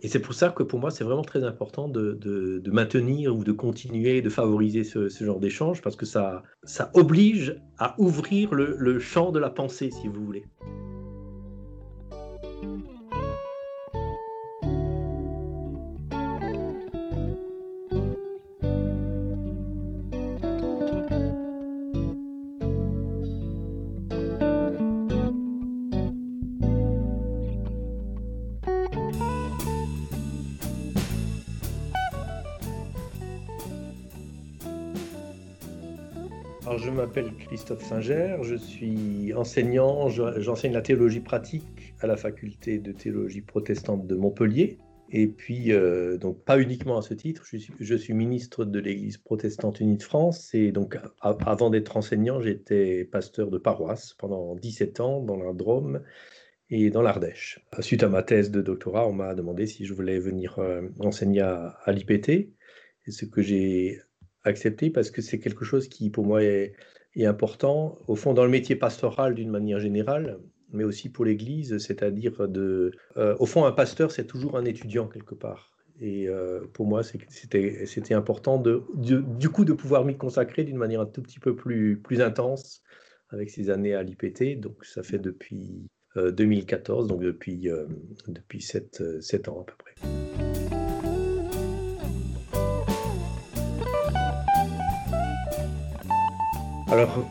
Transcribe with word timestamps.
Et 0.00 0.08
c'est 0.08 0.20
pour 0.20 0.34
ça 0.34 0.50
que 0.50 0.62
pour 0.62 0.78
moi, 0.78 0.90
c'est 0.90 1.04
vraiment 1.04 1.22
très 1.22 1.44
important 1.44 1.88
de, 1.88 2.12
de, 2.12 2.70
maintenir 2.70 3.34
ou 3.34 3.44
de 3.44 3.52
continuer 3.52 4.22
de 4.22 4.28
favoriser 4.28 4.84
ce, 4.84 5.08
genre 5.08 5.40
d'échange 5.40 5.80
parce 5.82 5.96
que 5.96 6.06
ça, 6.06 6.42
ça 6.64 6.90
oblige 6.94 7.56
à 7.78 7.94
ouvrir 7.98 8.54
le 8.54 8.98
champ 8.98 9.32
de 9.32 9.38
la 9.38 9.50
pensée, 9.50 9.90
si 9.90 10.08
vous 10.08 10.24
voulez. 10.24 10.44
M'appelle 37.16 37.34
Christophe 37.38 37.82
Singer, 37.82 38.36
je 38.42 38.56
suis 38.56 39.32
enseignant, 39.32 40.10
j'enseigne 40.10 40.74
la 40.74 40.82
théologie 40.82 41.20
pratique 41.20 41.94
à 42.00 42.06
la 42.06 42.16
faculté 42.16 42.78
de 42.78 42.92
théologie 42.92 43.40
protestante 43.40 44.06
de 44.06 44.14
Montpellier. 44.16 44.76
Et 45.08 45.26
puis, 45.26 45.72
euh, 45.72 46.18
donc 46.18 46.44
pas 46.44 46.60
uniquement 46.60 46.98
à 46.98 47.02
ce 47.02 47.14
titre, 47.14 47.46
je 47.80 47.96
suis, 47.96 48.12
ministre 48.12 48.66
de 48.66 48.78
l'Église 48.78 49.16
protestante 49.16 49.80
unie 49.80 49.96
de 49.96 50.02
France. 50.02 50.52
Et 50.52 50.72
donc, 50.72 50.98
avant 51.20 51.70
d'être 51.70 51.96
enseignant, 51.96 52.42
j'étais 52.42 53.04
pasteur 53.04 53.50
de 53.50 53.56
paroisse 53.56 54.12
pendant 54.18 54.54
17 54.54 55.00
ans 55.00 55.22
dans 55.22 55.36
la 55.38 55.54
Drôme 55.54 56.02
et 56.68 56.90
dans 56.90 57.02
l'Ardèche. 57.02 57.64
Suite 57.80 58.02
à 58.02 58.10
ma 58.10 58.24
thèse 58.24 58.50
de 58.50 58.60
doctorat, 58.60 59.08
on 59.08 59.14
m'a 59.14 59.34
demandé 59.34 59.66
si 59.66 59.86
je 59.86 59.94
voulais 59.94 60.18
venir 60.18 60.58
euh, 60.58 60.82
enseigner 61.00 61.40
à, 61.40 61.78
à 61.84 61.92
l'IPT. 61.92 62.28
Et 62.28 63.10
ce 63.10 63.24
que 63.24 63.40
j'ai 63.40 64.00
accepter 64.44 64.90
parce 64.90 65.10
que 65.10 65.22
c'est 65.22 65.38
quelque 65.38 65.64
chose 65.64 65.88
qui, 65.88 66.10
pour 66.10 66.24
moi, 66.24 66.42
est, 66.42 66.74
important, 67.24 67.98
au 68.08 68.16
fond, 68.16 68.34
dans 68.34 68.44
le 68.44 68.50
métier 68.50 68.76
pastoral 68.76 69.34
d'une 69.34 69.48
manière 69.48 69.80
générale, 69.80 70.38
mais 70.72 70.84
aussi 70.84 71.08
pour 71.08 71.24
l'Église, 71.24 71.78
c'est-à-dire 71.78 72.48
de... 72.48 72.92
Euh, 73.16 73.34
au 73.38 73.46
fond, 73.46 73.64
un 73.64 73.72
pasteur, 73.72 74.10
c'est 74.10 74.26
toujours 74.26 74.56
un 74.58 74.64
étudiant 74.64 75.08
quelque 75.08 75.34
part. 75.34 75.72
Et 75.98 76.28
euh, 76.28 76.60
pour 76.74 76.86
moi, 76.86 77.02
c'était 77.02 78.14
important 78.14 78.58
de, 78.58 78.84
du 78.94 79.48
coup 79.48 79.64
de 79.64 79.72
pouvoir 79.72 80.04
m'y 80.04 80.16
consacrer 80.16 80.64
d'une 80.64 80.76
manière 80.76 81.00
un 81.00 81.06
tout 81.06 81.22
petit 81.22 81.38
peu 81.38 81.56
plus, 81.56 81.98
plus 81.98 82.20
intense 82.20 82.82
avec 83.30 83.48
ces 83.48 83.70
années 83.70 83.94
à 83.94 84.02
l'IPT. 84.02 84.60
Donc 84.60 84.84
ça 84.84 85.02
fait 85.02 85.18
depuis 85.18 85.88
2014, 86.16 87.06
euh, 87.06 87.08
donc 87.08 87.22
depuis, 87.22 87.70
depuis 88.28 88.60
7, 88.60 89.22
7 89.22 89.48
ans 89.48 89.62
à 89.62 89.64
peu 89.64 89.74
près. 89.78 90.55
Alors, 96.88 97.26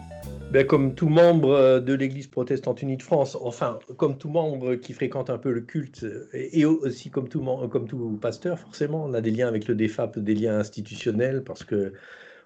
ben, 0.51 0.67
comme 0.67 0.95
tout 0.95 1.07
membre 1.07 1.51
euh, 1.51 1.79
de 1.79 1.93
l'Église 1.93 2.27
protestante 2.27 2.81
unie 2.81 2.97
de 2.97 3.03
France, 3.03 3.37
enfin, 3.39 3.79
comme 3.95 4.17
tout 4.17 4.27
membre 4.27 4.75
qui 4.75 4.91
fréquente 4.91 5.29
un 5.29 5.37
peu 5.37 5.51
le 5.51 5.61
culte, 5.61 6.05
et 6.33 6.65
aussi 6.65 7.09
comme 7.09 7.29
tout, 7.29 7.41
comme 7.71 7.87
tout 7.87 8.19
pasteur, 8.21 8.59
forcément, 8.59 9.05
on 9.05 9.13
a 9.13 9.21
des 9.21 9.31
liens 9.31 9.47
avec 9.47 9.67
le 9.69 9.75
DEFAP, 9.75 10.19
des 10.19 10.35
liens 10.35 10.59
institutionnels, 10.59 11.41
parce 11.41 11.63
que 11.63 11.93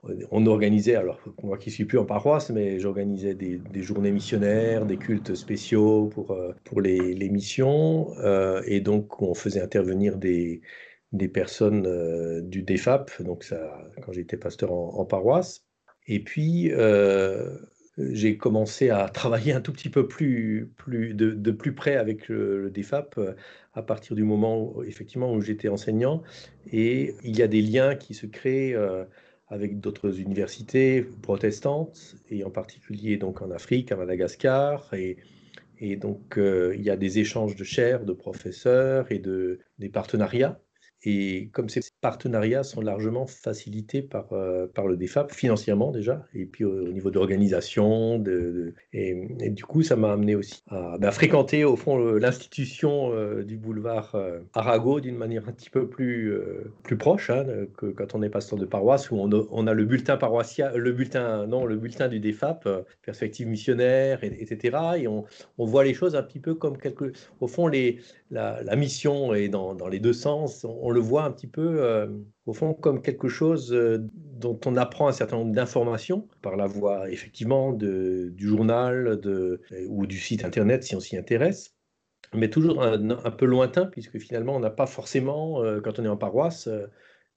euh, 0.08 0.16
on 0.30 0.46
organisait, 0.46 0.96
alors 0.96 1.20
moi 1.42 1.58
qui 1.58 1.72
suis 1.72 1.86
plus 1.86 1.98
en 1.98 2.06
paroisse, 2.06 2.52
mais 2.52 2.80
j'organisais 2.80 3.34
des, 3.34 3.60
journées 3.82 4.12
missionnaires, 4.12 4.86
des 4.86 4.98
cultes 4.98 5.34
spéciaux 5.34 6.08
pour, 6.08 6.32
euh, 6.32 6.54
pour 6.64 6.80
les, 6.80 7.30
missions, 7.30 8.14
et 8.66 8.82
donc 8.82 9.20
on 9.22 9.34
faisait 9.34 9.62
intervenir 9.62 10.18
des, 10.18 10.62
des 11.12 11.28
personnes 11.28 12.48
du 12.48 12.62
DEFAP, 12.62 13.24
donc 13.24 13.44
ça, 13.44 13.90
quand 14.04 14.12
j'étais 14.14 14.38
pasteur 14.38 14.72
en 14.72 15.06
paroisse. 15.06 15.69
Et 16.10 16.20
puis, 16.20 16.72
euh, 16.72 17.56
j'ai 18.00 18.36
commencé 18.36 18.90
à 18.90 19.08
travailler 19.10 19.54
un 19.54 19.62
tout 19.62 19.72
petit 19.72 19.90
peu 19.90 20.08
plus, 20.08 20.74
de, 20.88 21.52
plus 21.52 21.76
près 21.76 21.96
avec 21.96 22.28
le, 22.28 22.72
DEFAP 22.72 23.18
euh, 23.20 23.36
à 23.74 23.84
partir 23.84 24.16
du 24.16 24.24
moment 24.24 24.60
où, 24.60 24.84
effectivement 24.84 25.32
où 25.32 25.40
j'étais 25.40 25.70
enseignant. 25.70 26.24
Et 26.72 27.14
il 27.24 27.38
y 27.38 27.44
a 27.44 27.48
des 27.48 27.62
liens 27.62 27.96
qui 27.96 28.16
se 28.16 28.26
créent 28.26 28.74
euh, 28.74 29.06
avec 29.50 29.80
d'autres 29.80 30.20
universités 30.20 31.04
protestantes, 31.22 32.16
et 32.30 32.44
en 32.44 32.50
particulier 32.50 33.18
donc 33.18 33.44
en 33.44 33.52
Afrique, 33.52 33.92
à 33.92 33.96
Madagascar. 33.96 34.92
Et, 34.96 35.18
et 35.80 35.96
donc, 35.96 36.38
il 36.38 36.82
y 36.82 36.90
a 36.90 36.98
des 36.98 37.20
échanges 37.20 37.56
de 37.56 37.64
chaires, 37.64 38.04
de 38.04 38.14
professeurs 38.14 39.12
et 39.12 39.20
de, 39.20 39.60
des 39.78 39.90
partenariats. 39.90 40.60
Et 41.06 41.50
comme 41.54 41.70
ces 41.70 41.82
partenariats 42.02 42.64
sont 42.64 42.82
largement 42.82 43.26
facilités 43.26 44.02
par, 44.02 44.34
euh, 44.34 44.68
par 44.68 44.86
le 44.86 44.98
DEFAP, 44.98 45.32
financièrement 45.32 45.92
déjà, 45.92 46.26
et 46.34 46.46
puis 46.46 46.66
au, 46.66 46.90
niveau 46.90 47.10
d'organisation, 47.10 48.22
et, 48.92 49.50
du 49.50 49.64
coup, 49.64 49.82
ça 49.82 49.96
m'a 49.96 50.12
amené 50.12 50.36
aussi 50.36 50.62
à, 50.68 50.98
bah, 50.98 51.12
fréquenter 51.12 51.64
au 51.64 51.78
fond 51.78 51.98
l'institution 51.98 53.14
euh, 53.14 53.44
du 53.44 53.58
boulevard 53.58 54.14
euh, 54.16 54.40
Arago 54.54 55.00
d'une 55.00 55.16
manière 55.16 55.48
un 55.48 55.54
petit 55.54 55.70
peu 55.70 55.88
plus, 55.88 56.34
plus 56.84 56.98
proche 56.98 57.30
hein, 57.30 57.46
que 57.78 57.86
quand 57.86 58.16
on 58.16 58.22
est 58.22 58.30
pasteur 58.30 58.60
de 58.60 58.66
paroisse, 58.66 59.10
où 59.10 59.18
on 59.18 59.68
a, 59.68 59.74
le 59.74 59.86
bulletin 59.86 60.18
paroissial, 60.18 60.76
le 60.76 60.92
bulletin, 60.92 61.48
non, 61.48 61.66
le 61.66 61.78
bulletin 61.78 62.10
du 62.10 62.20
DEFAP, 62.20 62.68
perspective 63.04 63.48
missionnaire, 63.48 64.24
etc. 64.24 64.78
Et 64.98 65.08
on, 65.08 65.26
voit 65.58 65.84
les 65.84 65.94
choses 65.94 66.16
un 66.16 66.24
petit 66.24 66.40
peu 66.40 66.56
comme 66.56 66.78
quelque, 66.78 67.14
au 67.40 67.48
fond, 67.48 67.68
les, 67.68 68.00
la, 68.32 68.76
mission 68.76 69.34
est 69.34 69.48
dans, 69.48 69.76
dans 69.76 69.88
les 69.88 70.00
deux 70.00 70.14
sens. 70.14 70.66
On 70.90 70.92
le 70.92 71.00
voit 71.00 71.24
un 71.24 71.32
petit 71.32 71.48
peu, 71.48 71.84
euh, 71.84 72.08
au 72.48 72.54
fond, 72.54 72.74
comme 72.74 73.04
quelque 73.04 73.28
chose 73.28 73.72
euh, 73.74 74.00
dont 74.14 74.60
on 74.66 74.76
apprend 74.76 75.08
un 75.08 75.12
certain 75.12 75.38
nombre 75.38 75.54
d'informations 75.54 76.28
par 76.42 76.58
la 76.58 76.66
voie, 76.66 77.12
effectivement, 77.12 77.74
du 77.74 78.34
journal 78.40 79.20
de, 79.20 79.62
ou 79.88 80.08
du 80.08 80.18
site 80.18 80.44
Internet, 80.44 80.84
si 80.84 80.96
on 80.96 81.00
s'y 81.00 81.16
intéresse, 81.16 81.76
mais 82.34 82.50
toujours 82.50 82.82
un, 82.82 83.32
peu 83.32 83.46
lointain, 83.46 83.86
puisque 83.86 84.18
finalement, 84.18 84.56
on 84.56 84.60
n'a 84.60 84.72
pas 84.72 84.88
forcément, 84.88 85.64
euh, 85.64 85.80
quand 85.80 86.00
on 86.00 86.06
est 86.06 86.10
en 86.10 86.18
paroisse, 86.18 86.68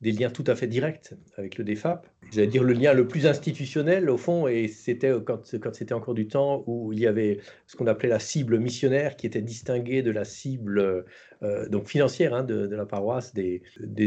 des 0.02 0.12
liens 0.12 0.30
tout 0.30 0.44
à 0.48 0.56
fait 0.56 0.66
directs 0.66 1.14
avec 1.36 1.56
le 1.56 1.64
DEFAP. 1.64 2.06
J'allais 2.32 2.48
dire 2.48 2.64
le 2.64 2.72
lien 2.72 2.92
le 2.92 3.06
plus 3.06 3.26
institutionnel, 3.26 4.10
au 4.10 4.16
fond, 4.16 4.48
et 4.48 4.66
c'était 4.66 5.12
quand, 5.24 5.54
quand 5.60 5.74
c'était 5.74 5.94
encore 5.94 6.14
du 6.14 6.26
temps 6.26 6.64
où 6.66 6.92
il 6.92 6.98
y 6.98 7.06
avait 7.06 7.38
ce 7.66 7.76
qu'on 7.76 7.86
appelait 7.86 8.08
la 8.08 8.18
cible 8.18 8.58
missionnaire, 8.58 9.16
qui 9.16 9.26
était 9.26 9.42
distinguée 9.42 10.02
de 10.02 10.10
la 10.10 10.24
cible 10.24 11.04
euh, 11.42 11.68
donc 11.68 11.88
financière 11.88 12.34
hein, 12.34 12.44
de, 12.44 12.68
la 12.74 12.86
paroisse, 12.86 13.34
des, 13.34 13.62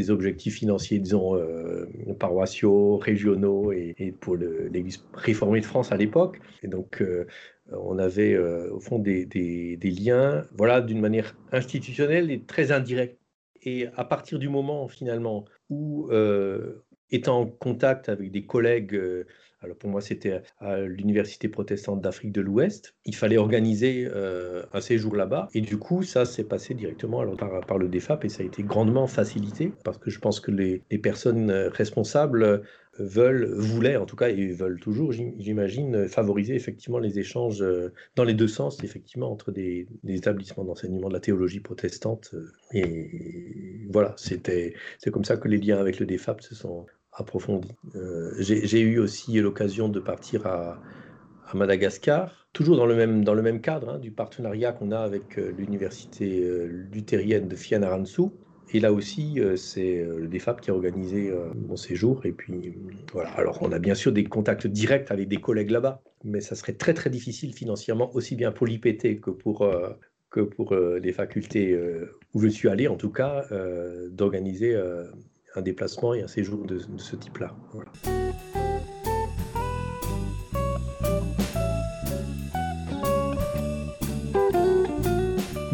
objectifs 0.09 0.55
financiers, 0.55 0.99
disons, 0.99 1.35
euh, 1.35 1.85
paroissiaux, 2.19 2.97
régionaux, 2.97 3.71
et, 3.71 4.13
pour 4.19 4.35
l'Église 4.35 5.05
réformée 5.13 5.61
de 5.61 5.65
France 5.65 5.91
à 5.91 5.97
l'époque. 5.97 6.39
Et 6.63 6.67
donc, 6.67 7.01
euh, 7.01 7.25
on 7.71 7.97
avait 7.97 8.37
au 8.37 8.79
fond 8.79 8.99
des 8.99 9.77
liens, 9.83 10.45
voilà, 10.55 10.81
d'une 10.81 10.99
manière 10.99 11.35
institutionnelle 11.51 12.31
et 12.31 12.41
très 12.41 12.71
indirecte. 12.71 13.17
Et 13.63 13.87
à 13.95 14.05
partir 14.05 14.37
du 14.37 14.47
moment, 14.47 14.87
finalement, 14.87 15.45
euh, 15.71 16.83
étant 17.11 17.41
en 17.41 17.45
contact 17.47 18.09
avec 18.09 18.31
des 18.31 18.45
collègues, 18.45 18.95
euh, 18.95 19.25
alors 19.61 19.77
pour 19.77 19.89
moi 19.89 20.01
c'était 20.01 20.41
à 20.59 20.79
l'Université 20.79 21.47
protestante 21.49 22.01
d'Afrique 22.01 22.31
de 22.31 22.41
l'Ouest, 22.41 22.95
il 23.05 23.15
fallait 23.15 23.37
organiser 23.37 24.07
euh, 24.13 24.63
un 24.73 24.81
séjour 24.81 25.15
là-bas. 25.15 25.49
Et 25.53 25.61
du 25.61 25.77
coup, 25.77 26.03
ça 26.03 26.25
s'est 26.25 26.43
passé 26.43 26.73
directement 26.73 27.25
par, 27.35 27.77
le 27.77 27.87
DEFAP 27.87 28.25
et 28.25 28.29
ça 28.29 28.43
a 28.43 28.45
été 28.45 28.63
grandement 28.63 29.07
facilité 29.07 29.71
parce 29.83 29.97
que 29.97 30.09
je 30.09 30.19
pense 30.19 30.39
que 30.39 30.51
les, 30.51 30.81
personnes 30.97 31.51
responsables 31.51 32.63
veulent, 32.99 33.53
voulaient 33.53 33.97
en 33.97 34.05
tout 34.05 34.15
cas, 34.15 34.29
et 34.29 34.53
veulent 34.53 34.79
toujours, 34.79 35.11
j'imagine, 35.11 36.07
favoriser 36.07 36.55
effectivement 36.55 36.99
les 36.99 37.19
échanges 37.19 37.61
euh, 37.61 37.93
dans 38.15 38.23
les 38.23 38.33
deux 38.33 38.47
sens, 38.47 38.83
effectivement, 38.83 39.31
entre 39.31 39.51
des, 39.51 39.87
établissements 40.07 40.63
d'enseignement 40.63 41.09
de 41.09 41.13
la 41.13 41.19
théologie 41.19 41.59
protestante. 41.59 42.31
Euh, 42.33 42.51
et 42.73 43.87
voilà, 43.91 44.13
c'était, 44.17 44.73
c'est 44.99 45.11
comme 45.11 45.25
ça 45.25 45.37
que 45.37 45.47
les 45.47 45.57
liens 45.57 45.77
avec 45.77 45.99
le 45.99 46.05
DEFAP 46.05 46.41
se 46.41 46.55
sont 46.55 46.85
approfondis. 47.15 47.75
Euh, 47.95 48.33
j'ai 48.39 48.81
eu 48.81 48.99
aussi 48.99 49.39
l'occasion 49.39 49.89
de 49.89 49.99
partir 49.99 50.45
à, 50.45 50.79
Madagascar, 51.53 52.47
toujours 52.53 52.75
dans 52.75 52.85
le 52.85 52.95
même, 52.95 53.61
cadre 53.61 53.91
hein, 53.91 53.99
du 53.99 54.11
partenariat 54.11 54.73
qu'on 54.73 54.91
a 54.91 54.99
avec 54.99 55.37
l'université 55.37 56.43
luthérienne 56.91 57.47
de 57.47 57.55
Fianarantsoa, 57.55 58.31
et 58.73 58.79
là 58.79 58.91
aussi, 58.91 59.39
euh, 59.39 59.55
c'est 59.55 59.99
euh, 59.99 60.19
le 60.19 60.27
DEFAP 60.27 60.61
qui 60.61 60.71
a 60.71 60.73
organisé 60.73 61.29
euh, 61.29 61.49
mon 61.55 61.75
séjour. 61.75 62.25
Et 62.25 62.31
puis, 62.31 62.73
voilà. 63.13 63.29
Alors, 63.31 63.59
on 63.61 63.71
a 63.71 63.79
bien 63.79 63.95
sûr 63.95 64.11
des 64.11 64.23
contacts 64.23 64.67
directs 64.67 65.11
avec 65.11 65.27
des 65.27 65.37
collègues 65.37 65.71
là-bas, 65.71 66.01
mais 66.23 66.41
ça 66.41 66.55
serait 66.55 66.73
très, 66.73 66.93
très 66.93 67.09
difficile 67.09 67.53
financièrement, 67.53 68.13
aussi 68.15 68.35
bien 68.35 68.51
pour 68.51 68.65
l'IPT 68.65 69.19
que 69.21 69.29
pour, 69.29 69.69
que 70.31 70.39
pour 70.39 70.75
les 70.75 71.13
facultés 71.13 71.79
où 72.33 72.41
je 72.41 72.47
suis 72.47 72.67
allé, 72.67 72.87
en 72.87 72.95
tout 72.95 73.11
cas, 73.11 73.45
d'organiser 74.09 74.75
un 75.57 75.61
déplacement 75.61 76.13
et 76.13 76.21
un 76.21 76.27
séjour 76.27 76.65
de, 76.65 76.79
ce 76.97 77.15
type-là. 77.15 77.55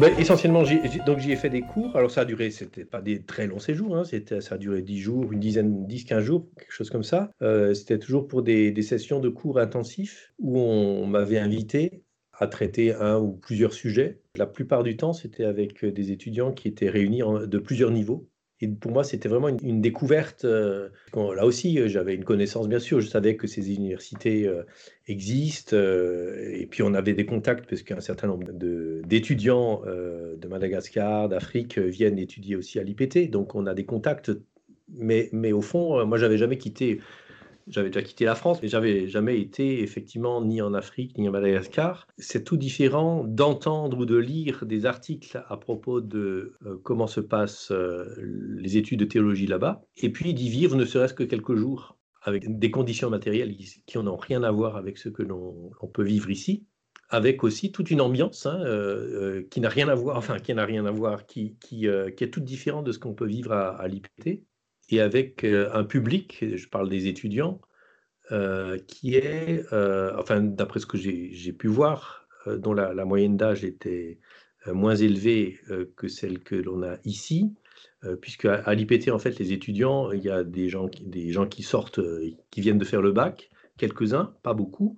Ben, 0.02 0.12
essentiellement, 0.18 0.64
donc 1.06 1.20
j'y 1.20 1.30
ai 1.30 1.36
fait 1.36 1.48
des 1.48 1.60
cours. 1.60 1.94
Alors 1.94 2.10
ça 2.10 2.22
a 2.22 2.24
duré, 2.24 2.50
c'était 2.50 2.84
pas 2.84 3.00
des 3.00 3.22
très 3.22 3.46
longs 3.46 3.60
séjours, 3.60 3.96
hein, 3.96 4.02
c'était, 4.02 4.40
ça 4.40 4.56
a 4.56 4.58
duré 4.58 4.82
10 4.82 4.98
jours, 4.98 5.32
une 5.32 5.38
dizaine, 5.38 5.86
10-15 5.86 6.20
jours, 6.22 6.48
quelque 6.58 6.72
chose 6.72 6.90
comme 6.90 7.04
ça. 7.04 7.30
Euh, 7.40 7.72
c'était 7.72 8.00
toujours 8.00 8.26
pour 8.26 8.42
des, 8.42 8.82
sessions 8.82 9.20
de 9.20 9.28
cours 9.28 9.60
intensifs 9.60 10.32
où 10.40 10.58
on 10.58 11.06
m'avait 11.06 11.38
invité 11.38 12.02
à 12.32 12.48
traiter 12.48 12.92
un 12.94 13.20
ou 13.20 13.32
plusieurs 13.32 13.72
sujets. 13.72 14.18
La 14.34 14.46
plupart 14.46 14.82
du 14.82 14.96
temps, 14.96 15.12
c'était 15.12 15.44
avec 15.44 15.84
des 15.84 16.10
étudiants 16.10 16.50
qui 16.50 16.66
étaient 16.66 16.88
réunis 16.88 17.22
de 17.46 17.58
plusieurs 17.58 17.92
niveaux. 17.92 18.28
Et 18.62 18.68
pour 18.68 18.92
moi, 18.92 19.02
c'était 19.02 19.28
vraiment 19.28 19.48
une, 19.48 19.80
découverte. 19.80 20.44
Euh, 20.44 20.88
là 21.16 21.44
aussi, 21.44 21.80
euh, 21.80 21.88
j'avais 21.88 22.14
une 22.14 22.22
connaissance, 22.22 22.68
bien 22.68 22.78
sûr. 22.78 23.00
Je 23.00 23.08
savais 23.08 23.34
que 23.34 23.48
ces 23.48 23.74
universités 23.74 24.46
euh, 24.46 24.62
existent. 25.08 25.76
et 25.76 26.68
puis, 26.70 26.84
on 26.84 26.94
avait 26.94 27.12
des 27.12 27.26
contacts, 27.26 27.68
parce 27.68 27.82
qu'un 27.82 28.00
certain 28.00 28.28
nombre 28.28 28.52
d'étudiants 28.52 29.82
de, 29.84 30.48
Madagascar, 30.48 31.28
d'Afrique, 31.28 31.76
viennent 31.78 32.20
étudier 32.20 32.54
aussi 32.54 32.78
à 32.78 32.84
l'IPT. 32.84 33.30
Donc, 33.30 33.56
on 33.56 33.66
a 33.66 33.74
des 33.74 33.84
contacts. 33.84 34.30
Mais, 34.94 35.28
mais 35.32 35.50
au 35.50 35.62
fond, 35.62 36.06
moi, 36.06 36.16
j'avais 36.16 36.38
jamais 36.38 36.58
quitté 36.58 37.00
j'avais 37.66 37.90
déjà 37.90 38.02
quitté 38.02 38.24
la 38.24 38.34
France, 38.34 38.60
mais 38.62 38.68
j'avais 38.68 39.08
jamais 39.08 39.40
été 39.40 39.82
effectivement 39.82 40.44
ni 40.44 40.60
en 40.62 40.74
Afrique 40.74 41.16
ni 41.18 41.28
en 41.28 41.32
Madagascar. 41.32 42.06
C'est 42.18 42.44
tout 42.44 42.56
différent 42.56 43.24
d'entendre 43.24 43.98
ou 43.98 44.06
de 44.06 44.16
lire 44.16 44.64
des 44.66 44.86
articles 44.86 45.42
à 45.48 45.56
propos 45.56 46.00
de 46.00 46.54
euh, 46.66 46.78
comment 46.82 47.06
se 47.06 47.20
passent 47.20 47.70
euh, 47.70 48.04
les 48.20 48.76
études 48.76 49.00
de 49.00 49.04
théologie 49.04 49.46
là-bas, 49.46 49.82
et 49.96 50.10
puis 50.10 50.34
d'y 50.34 50.48
vivre 50.48 50.76
ne 50.76 50.84
serait-ce 50.84 51.14
que 51.14 51.24
quelques 51.24 51.54
jours 51.54 51.98
avec 52.22 52.58
des 52.58 52.70
conditions 52.70 53.10
matérielles 53.10 53.56
qui 53.56 53.98
n'ont 53.98 54.16
rien 54.16 54.42
à 54.44 54.50
voir 54.52 54.76
avec 54.76 54.96
ce 54.96 55.08
que 55.08 55.22
l'on 55.22 55.72
peut 55.92 56.04
vivre 56.04 56.30
ici 56.30 56.66
avec 57.08 57.44
aussi 57.44 57.72
toute 57.72 57.90
une 57.90 58.00
ambiance 58.00 58.46
hein, 58.46 58.58
euh, 58.64 59.42
qui 59.50 59.60
n'a 59.60 59.68
rien 59.68 59.88
à 59.88 59.94
voir, 59.94 60.16
enfin 60.16 60.38
qui 60.38 60.54
n'a 60.54 60.64
rien 60.64 60.86
à 60.86 60.90
voir, 60.90 61.26
qui, 61.26 61.58
est 61.84 62.32
toute 62.32 62.44
différente 62.44 62.86
de 62.86 62.92
ce 62.92 62.98
qu'on 62.98 63.12
peut 63.12 63.26
vivre 63.26 63.52
à, 63.52 63.76
à 63.76 63.86
l'IPT 63.86 64.44
et 64.92 65.00
avec 65.00 65.44
euh, 65.44 65.70
un 65.72 65.84
public, 65.84 66.38
je 66.54 66.68
parle 66.68 66.88
des 66.88 67.06
étudiants, 67.06 67.60
euh, 68.30 68.78
qui 68.86 69.14
est, 69.14 69.64
euh, 69.72 70.12
enfin 70.18 70.40
d'après 70.40 70.80
ce 70.80 70.86
que 70.86 70.96
j'ai 70.96 71.52
pu 71.52 71.68
voir, 71.68 72.28
dont 72.46 72.72
la, 72.72 73.04
moyenne 73.04 73.36
d'âge 73.36 73.64
était 73.64 74.18
moins 74.66 74.96
élevée 74.96 75.60
que 75.96 76.08
celle 76.08 76.40
que 76.40 76.56
l'on 76.56 76.82
a 76.82 76.96
ici, 77.04 77.54
puisque 78.20 78.46
à, 78.46 78.74
l'IPT, 78.74 79.10
en 79.10 79.20
fait, 79.20 79.38
les 79.38 79.52
étudiants, 79.52 80.10
il 80.10 80.24
y 80.24 80.30
a 80.30 80.42
des 80.42 80.68
gens, 80.68 80.90
des 81.02 81.30
gens 81.30 81.46
qui 81.46 81.62
sortent, 81.62 82.00
qui 82.50 82.60
viennent 82.60 82.78
de 82.78 82.84
faire 82.84 83.00
le 83.00 83.12
bac, 83.12 83.48
quelques-uns, 83.76 84.34
pas 84.42 84.54
beaucoup, 84.54 84.96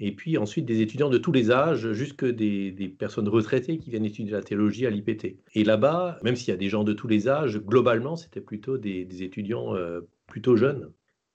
et 0.00 0.12
puis 0.12 0.36
ensuite 0.38 0.66
des 0.66 0.80
étudiants 0.80 1.08
de 1.08 1.18
tous 1.18 1.32
les 1.32 1.50
âges, 1.50 1.92
jusque 1.92 2.24
des, 2.24 2.72
personnes 2.98 3.28
retraitées 3.28 3.78
qui 3.78 3.90
viennent 3.90 4.04
étudier 4.04 4.32
la 4.32 4.42
théologie 4.42 4.86
à 4.86 4.90
l'IPT. 4.90 5.36
Et 5.54 5.64
là-bas, 5.64 6.18
même 6.22 6.36
s'il 6.36 6.48
y 6.48 6.52
a 6.52 6.56
des 6.56 6.68
gens 6.68 6.84
de 6.84 6.92
tous 6.92 7.08
les 7.08 7.28
âges, 7.28 7.58
globalement, 7.58 8.16
c'était 8.16 8.40
plutôt 8.40 8.76
des, 8.76 9.22
étudiants 9.22 9.74
euh, 9.76 10.00
plutôt 10.26 10.56
jeunes. 10.56 10.90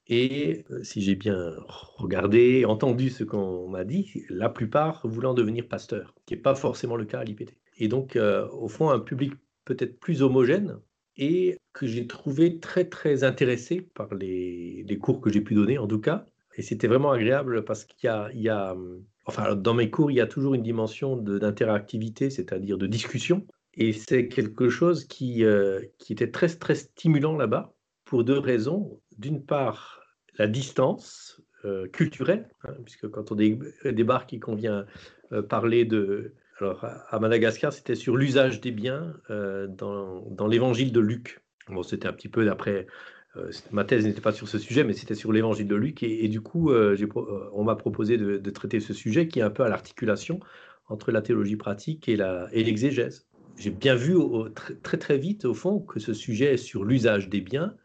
Et 0.07 0.65
euh, 0.71 0.83
si 0.83 1.01
j'ai 1.01 1.15
bien 1.15 1.55
regardé, 1.97 2.65
entendu 2.65 3.09
ce 3.09 3.23
qu'on 3.23 3.69
m'a 3.69 3.85
dit, 3.85 4.23
la 4.29 4.49
plupart 4.49 5.07
voulant 5.07 5.33
devenir 5.33 5.67
pasteur, 5.67 6.13
qui 6.25 6.33
n'est 6.33 6.41
pas 6.41 6.55
forcément 6.55 6.95
le 6.95 7.05
cas 7.05 7.19
à 7.19 7.23
l'IPT. 7.23 7.55
Et 7.77 7.87
donc, 7.87 8.15
euh, 8.15 8.47
au 8.49 8.67
fond, 8.67 8.89
un 8.89 8.99
public 8.99 9.33
peut-être 9.63 9.99
plus 9.99 10.21
homogène 10.21 10.79
et 11.15 11.57
que 11.73 11.85
j'ai 11.85 12.07
trouvé 12.07 12.59
très, 12.59 12.85
très 12.85 13.23
intéressé 13.23 13.81
par 13.81 14.13
les 14.15 14.97
cours 15.01 15.21
que 15.21 15.29
j'ai 15.29 15.41
pu 15.41 15.53
donner, 15.53 15.77
en 15.77 15.87
tout 15.87 15.99
cas, 15.99 16.25
et 16.59 16.61
c'était 16.61 16.87
vraiment 16.87 17.11
agréable 17.11 17.63
parce 17.63 17.85
qu'il 17.85 18.09
y 18.33 18.49
a, 18.49 18.75
enfin, 19.23 19.55
dans 19.55 19.73
mes 19.73 19.89
cours, 19.89 20.11
il 20.11 20.15
y 20.15 20.19
a 20.19 20.27
toujours 20.27 20.55
une 20.55 20.61
dimension 20.61 21.15
d'interactivité, 21.15 22.29
c'est-à-dire 22.29 22.77
de 22.77 22.85
discussion. 22.85 23.47
Et 23.75 23.93
c'est 23.93 24.27
quelque 24.27 24.67
chose 24.67 25.05
qui, 25.05 25.45
euh, 25.45 25.79
qui 25.99 26.11
était 26.11 26.31
très, 26.31 26.49
très 26.49 26.75
stimulant 26.75 27.37
là-bas 27.37 27.73
pour 28.03 28.25
deux 28.25 28.37
raisons. 28.37 28.99
D'une 29.17 29.41
part, 29.41 30.01
la 30.37 30.47
distance 30.47 31.41
euh, 31.63 31.87
culturelle, 31.87 32.49
hein, 32.65 32.73
puisque 32.83 33.07
quand 33.07 33.31
on 33.31 33.35
débarque 33.35 34.33
et 34.33 34.39
qu'on 34.41 34.55
vient 34.55 34.85
euh, 35.31 35.41
parler 35.41 35.85
de... 35.85 36.33
Alors, 36.59 36.83
à 36.83 37.19
Madagascar, 37.21 37.71
c'était 37.71 37.95
sur 37.95 38.17
l'usage 38.17 38.59
des 38.59 38.71
biens 38.71 39.13
dans, 39.29 40.29
dans 40.29 40.47
l'évangile 40.47 40.91
de 40.91 40.99
Luc. 40.99 41.41
Bon, 41.69 41.83
c'était 41.83 42.09
un 42.09 42.11
petit 42.11 42.27
peu 42.27 42.43
d'après 42.43 42.85
euh, 43.37 43.51
ma 43.71 43.83
thèse 43.83 44.05
n'était 44.05 44.21
pas 44.21 44.31
sur 44.31 44.47
ce 44.47 44.57
sujet, 44.57 44.83
mais 44.83 44.93
c'était 44.93 45.15
sur 45.15 45.31
l'évangile 45.31 45.67
de 45.67 45.75
Luc. 45.75 46.03
Et, 46.03 46.27
du 46.27 46.41
coup, 46.41 46.71
euh, 46.71 46.97
euh, 46.99 47.49
on 47.53 47.63
m'a 47.63 47.75
proposé 47.75 48.17
de, 48.17 48.49
traiter 48.49 48.79
ce 48.79 48.93
sujet 48.93 49.27
qui 49.27 49.39
est 49.39 49.43
un 49.43 49.49
peu 49.49 49.63
à 49.63 49.69
l'articulation 49.69 50.39
entre 50.87 51.11
la 51.11 51.21
théologie 51.21 51.55
pratique 51.55 52.09
et 52.09 52.17
l'exégèse. 52.51 53.27
J'ai 53.57 53.69
bien 53.69 53.93
vu 53.93 54.15
très, 54.55 54.97
très 54.97 55.17
vite, 55.17 55.45
au 55.45 55.53
fond, 55.53 55.79
que 55.79 55.99
ce 55.99 56.13
sujet 56.13 56.57
sur 56.57 56.83
l'usage 56.83 57.29
des 57.29 57.41
biens 57.41 57.75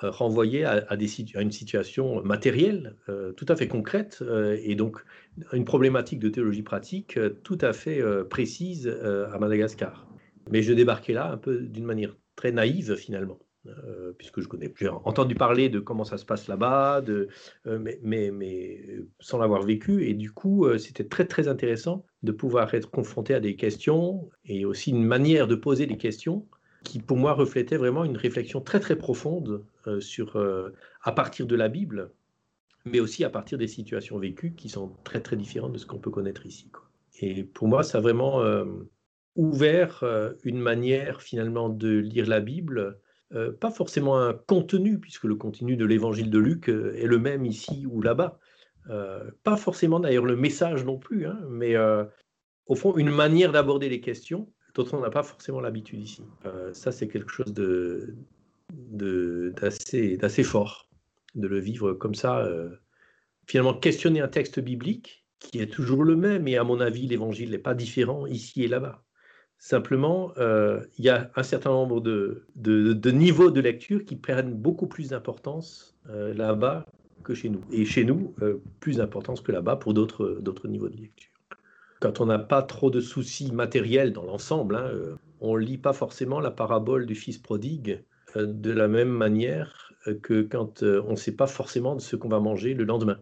renvoyait 0.00 0.62
à, 0.62 0.86
à, 0.88 0.96
une 1.40 1.50
situation 1.50 2.22
matérielle 2.22 2.94
tout 3.36 3.46
à 3.48 3.56
fait 3.56 3.66
concrète 3.66 4.22
et 4.62 4.76
donc 4.76 5.04
une 5.52 5.64
problématique 5.64 6.20
de 6.20 6.28
théologie 6.28 6.62
pratique 6.62 7.18
tout 7.42 7.58
à 7.60 7.72
fait 7.72 8.00
précise 8.30 8.86
à 8.86 9.36
Madagascar. 9.40 10.06
Mais 10.52 10.62
je 10.62 10.72
débarquais 10.72 11.14
là 11.14 11.32
un 11.32 11.38
peu 11.38 11.58
d'une 11.58 11.84
manière 11.84 12.14
très 12.36 12.52
naïve 12.52 12.94
finalement. 12.94 13.40
Euh, 13.68 14.12
puisque 14.16 14.40
je 14.40 14.48
connais, 14.48 14.72
j'ai 14.76 14.88
entendu 14.88 15.34
parler 15.34 15.68
de 15.68 15.80
comment 15.80 16.04
ça 16.04 16.18
se 16.18 16.24
passe 16.24 16.48
là-bas, 16.48 17.02
euh, 17.08 17.26
mais, 18.02 18.82
sans 19.20 19.38
l'avoir 19.38 19.62
vécu. 19.62 20.06
Et 20.08 20.14
du 20.14 20.30
coup, 20.32 20.66
euh, 20.66 20.78
c'était 20.78 21.04
très 21.04 21.26
très 21.26 21.48
intéressant 21.48 22.04
de 22.22 22.32
pouvoir 22.32 22.72
être 22.74 22.90
confronté 22.90 23.34
à 23.34 23.40
des 23.40 23.56
questions 23.56 24.28
et 24.44 24.64
aussi 24.64 24.90
une 24.90 25.04
manière 25.04 25.46
de 25.46 25.54
poser 25.54 25.86
des 25.86 25.96
questions 25.96 26.46
qui, 26.84 27.00
pour 27.00 27.16
moi, 27.16 27.32
reflétait 27.32 27.76
vraiment 27.76 28.04
une 28.04 28.16
réflexion 28.16 28.60
très 28.60 28.80
très 28.80 28.96
profonde 28.96 29.64
sur, 30.00 30.36
à 31.02 31.12
partir 31.12 31.46
de 31.46 31.56
la 31.56 31.68
Bible, 31.68 32.12
mais 32.84 33.00
aussi 33.00 33.24
à 33.24 33.30
partir 33.30 33.58
des 33.58 33.66
situations 33.66 34.18
vécues 34.18 34.54
qui 34.54 34.68
sont 34.68 34.92
très 35.02 35.20
très 35.20 35.36
différentes 35.36 35.72
de 35.72 35.78
ce 35.78 35.86
qu'on 35.86 35.98
peut 35.98 36.10
connaître 36.10 36.46
ici. 36.46 36.70
Et 37.20 37.42
pour 37.42 37.66
moi, 37.66 37.82
ça 37.82 37.98
a 37.98 38.00
vraiment 38.00 38.42
ouvert 39.34 40.04
une 40.44 40.60
manière 40.60 41.20
finalement 41.20 41.68
de 41.68 41.98
lire 41.98 42.28
la 42.28 42.40
Bible 42.40 43.00
euh, 43.34 43.52
pas 43.52 43.70
forcément 43.70 44.18
un 44.18 44.32
contenu, 44.32 44.98
puisque 44.98 45.24
le 45.24 45.34
contenu 45.34 45.76
de 45.76 45.84
l'évangile 45.84 46.30
de 46.30 46.38
Luc 46.38 46.70
euh, 46.70 46.94
est 46.96 47.06
le 47.06 47.18
même 47.18 47.44
ici 47.44 47.86
ou 47.90 48.00
là-bas. 48.00 48.38
Euh, 48.88 49.30
pas 49.44 49.58
forcément 49.58 50.00
d'ailleurs 50.00 50.24
le 50.24 50.36
message 50.36 50.84
non 50.84 50.98
plus, 50.98 51.26
hein, 51.26 51.38
mais 51.50 51.76
au 52.66 52.74
fond 52.74 52.96
une 52.96 53.10
manière 53.10 53.52
d'aborder 53.52 53.90
les 53.90 54.00
questions 54.00 54.48
dont 54.74 54.86
on 54.92 55.00
n'a 55.00 55.10
pas 55.10 55.22
forcément 55.22 55.60
l'habitude 55.60 56.00
ici. 56.00 56.22
ça, 56.72 56.92
c'est 56.92 57.08
quelque 57.08 57.30
chose 57.30 57.52
de, 57.52 58.14
d'assez, 59.50 60.42
fort 60.42 60.88
de 61.34 61.48
le 61.48 61.58
vivre 61.58 61.92
comme 61.92 62.14
ça. 62.14 62.48
finalement, 63.46 63.74
questionner 63.74 64.20
un 64.20 64.28
texte 64.28 64.60
biblique 64.60 65.26
qui 65.38 65.58
est 65.60 65.70
toujours 65.70 66.04
le 66.04 66.16
même, 66.16 66.48
et 66.48 66.56
à 66.56 66.64
mon 66.64 66.80
avis, 66.80 67.06
l'évangile 67.06 67.50
n'est 67.50 67.58
pas 67.58 67.74
différent 67.74 68.26
ici 68.26 68.64
et 68.64 68.68
là-bas. 68.68 69.04
Simplement, 69.58 70.32
euh, 70.38 70.80
il 70.98 71.04
y 71.04 71.08
a 71.08 71.30
un 71.34 71.42
certain 71.42 71.70
nombre 71.70 72.00
de, 72.00 73.10
niveaux 73.10 73.50
de 73.50 73.60
lecture 73.60 74.04
qui 74.04 74.14
prennent 74.14 74.54
beaucoup 74.54 74.86
plus 74.86 75.08
d'importance 75.08 75.96
euh, 76.08 76.32
là-bas 76.32 76.86
que 77.24 77.34
chez 77.34 77.48
nous. 77.48 77.60
Et 77.72 77.84
chez 77.84 78.04
nous, 78.04 78.34
euh, 78.40 78.62
plus 78.78 78.98
d'importance 78.98 79.40
que 79.40 79.50
là-bas 79.50 79.74
pour 79.74 79.94
d'autres 79.94 80.68
niveaux 80.68 80.88
de 80.88 80.96
lecture. 80.96 81.32
Quand 82.00 82.20
on 82.20 82.26
n'a 82.26 82.38
pas 82.38 82.62
trop 82.62 82.90
de 82.90 83.00
soucis 83.00 83.50
matériels 83.50 84.12
dans 84.12 84.22
l'ensemble, 84.22 84.76
hein, 84.76 84.92
on 85.40 85.56
ne 85.56 85.60
lit 85.60 85.78
pas 85.78 85.92
forcément 85.92 86.38
la 86.38 86.52
parabole 86.52 87.06
du 87.06 87.16
fils 87.16 87.38
prodigue 87.38 88.04
de 88.36 88.70
la 88.70 88.86
même 88.86 89.08
manière 89.08 89.92
que 90.22 90.42
quand 90.42 90.84
on 90.84 91.10
ne 91.10 91.16
sait 91.16 91.34
pas 91.34 91.48
forcément 91.48 91.96
de 91.96 92.00
ce 92.00 92.14
qu'on 92.14 92.28
va 92.28 92.38
manger 92.38 92.74
le 92.74 92.84
lendemain, 92.84 93.18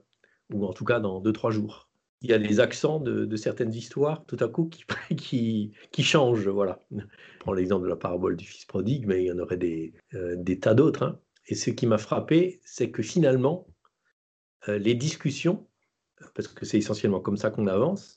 ou 0.52 0.66
en 0.66 0.74
tout 0.74 0.84
cas 0.84 1.00
dans 1.00 1.20
deux, 1.20 1.32
trois 1.32 1.50
jours 1.50 1.85
il 2.22 2.30
y 2.30 2.32
a 2.32 2.38
les 2.38 2.60
accents 2.60 2.98
de, 3.00 3.36
certaines 3.36 3.74
histoires 3.74 4.24
tout 4.26 4.36
à 4.40 4.48
coup 4.48 4.66
qui, 4.66 4.84
qui, 5.16 5.72
qui 5.90 6.02
changent. 6.02 6.48
Voilà. 6.48 6.80
Je 6.90 7.02
prends 7.40 7.52
l'exemple 7.52 7.84
de 7.84 7.90
la 7.90 7.96
parabole 7.96 8.36
du 8.36 8.46
fils 8.46 8.64
prodigue, 8.64 9.06
mais 9.06 9.22
il 9.22 9.26
y 9.26 9.32
en 9.32 9.38
aurait 9.38 9.56
des, 9.56 9.92
euh, 10.14 10.42
tas 10.60 10.74
d'autres. 10.74 11.02
Hein. 11.02 11.20
Et 11.48 11.54
ce 11.54 11.70
qui 11.70 11.86
m'a 11.86 11.98
frappé, 11.98 12.60
c'est 12.64 12.90
que 12.90 13.02
finalement, 13.02 13.66
euh, 14.68 14.78
les 14.78 14.94
discussions, 14.94 15.66
parce 16.34 16.48
que 16.48 16.64
c'est 16.64 16.78
essentiellement 16.78 17.20
comme 17.20 17.36
ça 17.36 17.50
qu'on 17.50 17.66
avance, 17.66 18.16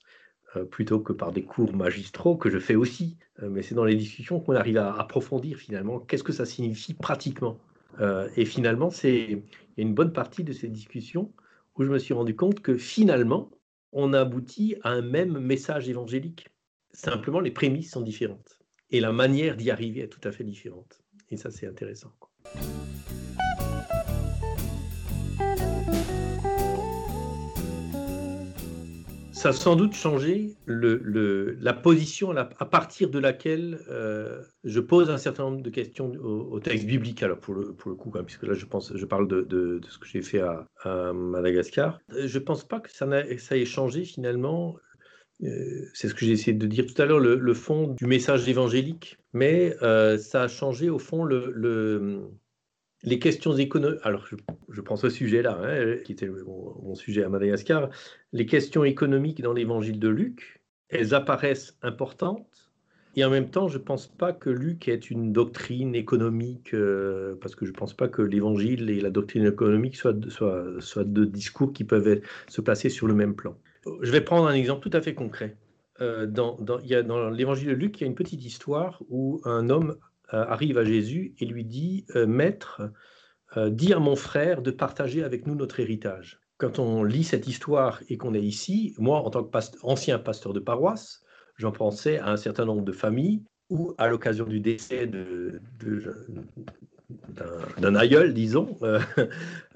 euh, 0.56 0.64
plutôt 0.64 1.00
que 1.00 1.14
par 1.14 1.32
des 1.32 1.44
cours 1.44 1.76
magistraux 1.76 2.38
que 2.38 2.50
je 2.50 2.58
fais 2.58 2.76
aussi, 2.76 3.18
mais 3.42 3.62
c'est 3.62 3.76
dans 3.76 3.86
les 3.86 3.96
discussions 3.96 4.42
qu'on 4.42 4.56
arrive 4.56 4.78
à 4.78 4.94
approfondir 5.00 5.58
finalement 5.58 6.02
qu'est-ce 6.02 6.26
que 6.26 6.34
ça 6.34 6.46
signifie 6.46 6.94
pratiquement. 6.94 7.58
et 8.36 8.44
finalement, 8.44 8.90
il 9.06 9.30
y 9.30 9.80
a 9.80 9.82
une 9.82 9.94
bonne 9.94 10.12
partie 10.12 10.44
de 10.44 10.52
ces 10.52 10.68
discussions 10.68 11.32
où 11.78 11.84
je 11.86 11.90
me 11.90 11.98
suis 12.00 12.14
rendu 12.14 12.36
compte 12.36 12.60
que 12.60 12.76
finalement, 12.76 13.50
on 13.92 14.14
aboutit 14.14 14.76
à 14.84 14.92
un 14.92 15.02
même 15.02 15.40
message 15.40 15.90
évangélique. 15.90 16.48
Simplement, 16.92 17.40
les 17.40 17.52
prémices 17.52 17.92
sont 17.92 18.02
différentes. 18.02 18.60
Et 18.92 19.00
la 19.00 19.12
manière 19.12 19.56
d'y 19.56 19.70
arriver 19.70 20.02
est 20.02 20.08
tout 20.08 20.28
à 20.28 20.32
fait 20.32 20.44
différente. 20.44 21.02
Et 21.30 21.38
ça, 21.38 21.52
c'est 21.52 21.68
intéressant. 21.68 22.12
Ça 29.40 29.50
a 29.50 29.54
sans 29.54 29.78
doute 29.78 29.94
changé 29.94 30.58
la 30.68 31.74
position 31.74 32.32
à 32.36 32.66
partir 32.66 33.10
de 33.10 33.20
laquelle 33.20 33.80
euh, 33.90 34.42
je 34.66 34.82
pose 34.82 35.10
un 35.10 35.18
certain 35.18 35.44
nombre 35.44 35.62
de 35.62 35.70
questions 35.70 36.12
au, 36.22 36.60
texte 36.60 36.86
biblique, 36.86 37.24
alors 37.24 37.40
pour 37.40 37.54
le, 37.54 37.72
coup, 37.72 38.12
puisque 38.26 38.44
là 38.44 38.54
je, 38.54 38.66
pense, 38.66 38.92
je 38.94 39.06
parle 39.06 39.30
de, 39.30 39.80
ce 39.88 39.98
que 39.98 40.08
j'ai 40.08 40.22
fait 40.22 40.42
à, 40.42 41.14
Madagascar. 41.14 42.02
Je 42.10 42.38
ne 42.38 42.44
pense 42.44 42.68
pas 42.68 42.82
que 42.82 42.92
ça, 42.92 43.08
ait 43.08 43.66
changé 43.66 44.04
finalement 44.04 44.76
euh, 45.44 45.86
c'est 45.94 46.10
ce 46.10 46.14
que 46.14 46.26
j'ai 46.26 46.34
essayé 46.34 46.52
de 46.52 46.68
dire 46.68 46.86
tout 46.86 47.02
à 47.02 47.06
l'heure, 47.06 47.20
le, 47.20 47.54
fond 47.54 47.96
du 47.98 48.08
message 48.08 48.50
évangélique, 48.50 49.20
mais 49.32 49.74
euh, 49.82 50.18
ça 50.18 50.44
a 50.44 50.48
changé 50.50 50.90
au 50.90 51.00
fond 51.00 51.24
le, 51.24 52.28
les 53.04 53.20
questions 53.20 53.56
économiques. 53.56 54.00
Alors, 54.04 54.26
je, 54.70 54.82
prends 54.82 54.98
ce 54.98 55.10
sujet-là, 55.10 55.60
hein, 55.62 55.98
qui 56.04 56.12
était 56.12 56.28
mon, 56.28 56.96
sujet 56.96 57.24
à 57.24 57.30
Madagascar. 57.30 57.90
Les 58.34 58.46
questions 58.46 58.84
économiques 58.84 59.42
dans 59.42 59.54
l'évangile 59.54 60.00
de 60.00 60.10
Luc, 60.10 60.62
elles 60.90 61.14
apparaissent 61.14 61.78
importantes, 61.82 62.72
et 63.16 63.26
en 63.26 63.30
même 63.30 63.50
temps, 63.50 63.68
je 63.68 63.78
ne 63.78 63.84
pense 63.84 64.08
pas 64.08 64.34
que 64.34 64.50
Luc 64.50 64.88
est 64.88 65.10
une 65.10 65.34
doctrine 65.34 65.96
économique, 65.96 66.74
euh, 66.74 67.36
parce 67.42 67.56
que 67.56 67.66
je 67.66 67.72
ne 67.72 67.76
pense 67.76 67.94
pas 67.94 68.08
que 68.08 68.22
l'évangile 68.22 68.90
et 68.90 69.02
la 69.02 69.10
doctrine 69.10 69.46
économique 69.46 69.96
soient, 69.96 70.14
soient, 70.30 71.04
deux 71.04 71.26
discours 71.26 71.74
qui 71.74 71.84
peuvent 71.84 72.22
se 72.48 72.62
placer 72.62 72.90
sur 72.90 73.08
le 73.08 73.14
même 73.14 73.36
plan. 73.36 73.58
Je 74.02 74.12
vais 74.12 74.22
prendre 74.22 74.48
un 74.48 74.54
exemple 74.54 74.88
tout 74.88 74.96
à 74.96 75.02
fait 75.02 75.14
concret. 75.14 75.58
Euh, 76.02 76.28
dans, 76.28 76.58
l'évangile 77.32 77.70
de 77.70 77.74
Luc, 77.74 78.00
il 78.00 78.02
y 78.02 78.04
a 78.06 78.08
une 78.08 78.16
petite 78.16 78.46
histoire 78.46 79.02
où 79.10 79.42
un 79.44 79.70
homme 79.70 79.98
arrive 80.32 80.78
à 80.78 80.84
Jésus 80.84 81.34
et 81.40 81.46
lui 81.46 81.66
dit 81.66 82.06
euh, 82.16 82.26
Maître, 82.26 82.82
dis 83.68 83.94
à 83.94 84.00
mon 84.00 84.16
frère 84.16 84.62
de 84.62 84.70
partager 84.70 85.24
avec 85.24 85.48
nous 85.48 85.56
notre 85.56 85.80
héritage. 85.80 86.40
Quand 86.60 86.78
on 86.78 87.04
lit 87.04 87.24
cette 87.24 87.48
histoire 87.48 88.00
et 88.08 88.18
qu'on 88.18 88.36
est 88.36 88.44
ici, 88.44 88.94
moi, 89.00 89.20
en 89.20 89.30
tant 89.32 89.44
qu'ancien 89.44 90.20
pasteur 90.20 90.54
de 90.54 90.60
paroisse, 90.60 91.24
j'en 91.58 91.72
pensais 91.72 92.20
à 92.20 92.30
un 92.30 92.38
certain 92.38 92.66
nombre 92.66 92.84
de 92.84 92.92
familles 92.92 93.44
où, 93.70 93.96
à 93.98 94.08
l'occasion 94.08 94.46
du 94.46 94.60
décès 94.60 95.08
de, 95.08 95.62
d'un 97.80 97.96
aïeul, 97.96 98.34
disons, 98.34 98.78
euh, 98.84 99.00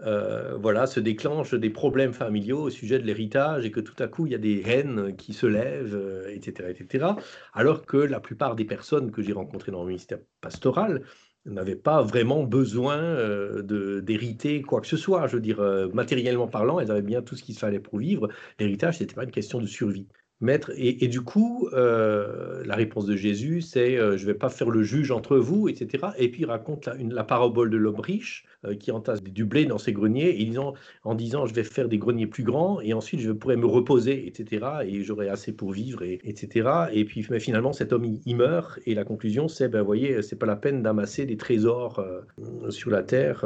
euh, 0.06 0.56
voilà, 0.58 0.86
se 0.86 1.00
déclenchent 1.00 1.56
des 1.56 1.70
problèmes 1.70 2.14
familiaux 2.14 2.62
au 2.62 2.70
sujet 2.70 3.00
de 3.00 3.06
l'héritage 3.06 3.66
et 3.66 3.72
que 3.72 3.80
tout 3.80 3.96
à 4.00 4.08
coup, 4.08 4.26
il 4.26 4.32
y 4.32 4.36
a 4.36 4.40
des 4.40 4.62
haines 4.66 5.16
qui 5.16 5.34
se 5.34 5.46
lèvent, 5.46 6.28
etc., 6.30 6.54
euh, 6.62 6.70
etc. 6.70 7.06
Alors 7.54 7.86
que 7.86 7.98
la 7.98 8.20
plupart 8.20 8.56
des 8.56 8.66
personnes 8.66 9.12
que 9.12 9.22
j'ai 9.22 9.34
rencontrées 9.34 9.72
dans 9.72 9.82
le 9.82 9.88
ministère 9.88 10.20
pastoral 10.42 11.02
n'avaient 11.46 11.76
pas 11.76 12.02
vraiment 12.02 12.44
besoin 12.44 13.18
d'hériter 14.02 14.62
quoi 14.62 14.80
que 14.80 14.88
ce 14.88 14.96
soit. 14.96 15.28
Je 15.28 15.36
veux 15.36 15.42
dire, 15.42 15.62
matériellement 15.94 16.48
parlant, 16.48 16.80
elles 16.80 16.90
avaient 16.90 17.02
bien 17.02 17.22
tout 17.22 17.36
ce 17.36 17.44
qu'il 17.44 17.58
fallait 17.58 17.82
pour 17.82 18.00
vivre. 18.00 18.30
L'héritage, 18.60 19.00
ce 19.00 19.04
n'était 19.04 19.16
pas 19.16 19.26
une 19.26 19.32
question 19.32 19.60
de 19.60 19.66
survie. 19.66 20.08
Et, 20.76 21.08
du 21.08 21.22
coup, 21.22 21.70
euh, 21.74 22.64
la 22.66 22.76
réponse 22.76 23.06
de 23.06 23.16
Jésus, 23.16 23.62
c'est 23.62 23.98
euh, 23.98 24.18
je 24.18 24.24
ne 24.24 24.28
vais 24.28 24.38
pas 24.38 24.50
faire 24.50 24.70
le 24.70 24.84
juge 24.84 25.12
entre 25.12 25.38
vous, 25.38 25.70
etc. 25.70 26.08
Et 26.18 26.30
puis 26.30 26.42
il 26.42 26.46
raconte 26.46 26.90
la, 27.00 27.24
parabole 27.24 27.70
de 27.70 27.78
l'homme 27.78 28.00
riche 28.00 28.46
euh, 28.66 28.76
qui 28.76 28.92
entasse 28.92 29.24
du 29.24 29.46
blé 29.46 29.66
dans 29.66 29.78
ses 29.78 29.94
greniers 29.94 30.38
en 31.04 31.16
disant 31.16 31.46
je 31.46 31.54
vais 31.54 31.64
faire 31.64 31.88
des 31.88 31.98
greniers 31.98 32.28
plus 32.28 32.44
grands 32.44 32.82
et 32.82 32.94
ensuite 32.94 33.22
je 33.22 33.32
pourrai 33.32 33.56
me 33.56 33.66
reposer, 33.66 34.28
etc. 34.28 34.66
Et 34.86 35.04
j'aurai 35.04 35.30
assez 35.30 35.54
pour 35.54 35.72
vivre, 35.72 36.04
et, 36.04 36.20
etc. 36.26 36.70
Et 36.92 37.06
puis 37.06 37.26
mais 37.30 37.40
finalement, 37.40 37.72
cet 37.72 37.94
homme, 37.94 38.06
il, 38.26 38.36
meurt 38.36 38.80
et 38.86 38.96
la 38.96 39.06
conclusion, 39.06 39.48
c'est 39.48 39.70
ben, 39.70 39.80
vous 39.80 39.86
voyez, 39.86 40.22
c'est 40.22 40.36
pas 40.36 40.46
la 40.46 40.58
peine 40.58 40.84
d'amasser 40.84 41.26
des 41.26 41.38
trésors 41.38 42.04
sur 42.70 42.90
la 42.92 43.04
terre. 43.04 43.46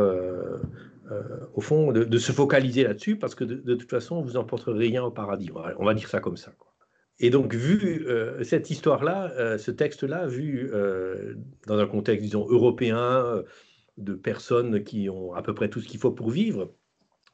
au 1.53 1.61
fond, 1.61 1.91
de, 1.91 2.17
se 2.17 2.31
focaliser 2.31 2.83
là-dessus, 2.83 3.17
parce 3.17 3.35
que 3.35 3.43
de, 3.43 3.75
toute 3.75 3.89
façon, 3.89 4.21
vous 4.21 4.33
n'emporterez 4.33 4.79
rien 4.79 5.03
au 5.03 5.11
paradis. 5.11 5.51
On 5.77 5.85
va 5.85 5.93
dire 5.93 6.09
ça 6.09 6.19
comme 6.19 6.37
ça. 6.37 6.51
Et 7.19 7.29
donc, 7.29 7.53
vu 7.55 8.05
euh, 8.07 8.43
cette 8.43 8.69
histoire-là, 8.69 9.31
euh, 9.37 9.57
ce 9.57 9.71
texte-là, 9.71 10.27
vu 10.27 10.69
euh, 10.73 11.35
dans 11.65 11.79
un 11.79 11.87
contexte, 11.87 12.23
disons, 12.23 12.47
européen, 12.47 13.43
de 13.97 14.13
personnes 14.13 14.83
qui 14.83 15.09
ont 15.09 15.33
à 15.33 15.41
peu 15.41 15.55
près 15.55 15.69
tout 15.69 15.81
ce 15.81 15.87
qu'il 15.87 15.99
faut 15.99 16.11
pour 16.11 16.29
vivre, 16.29 16.73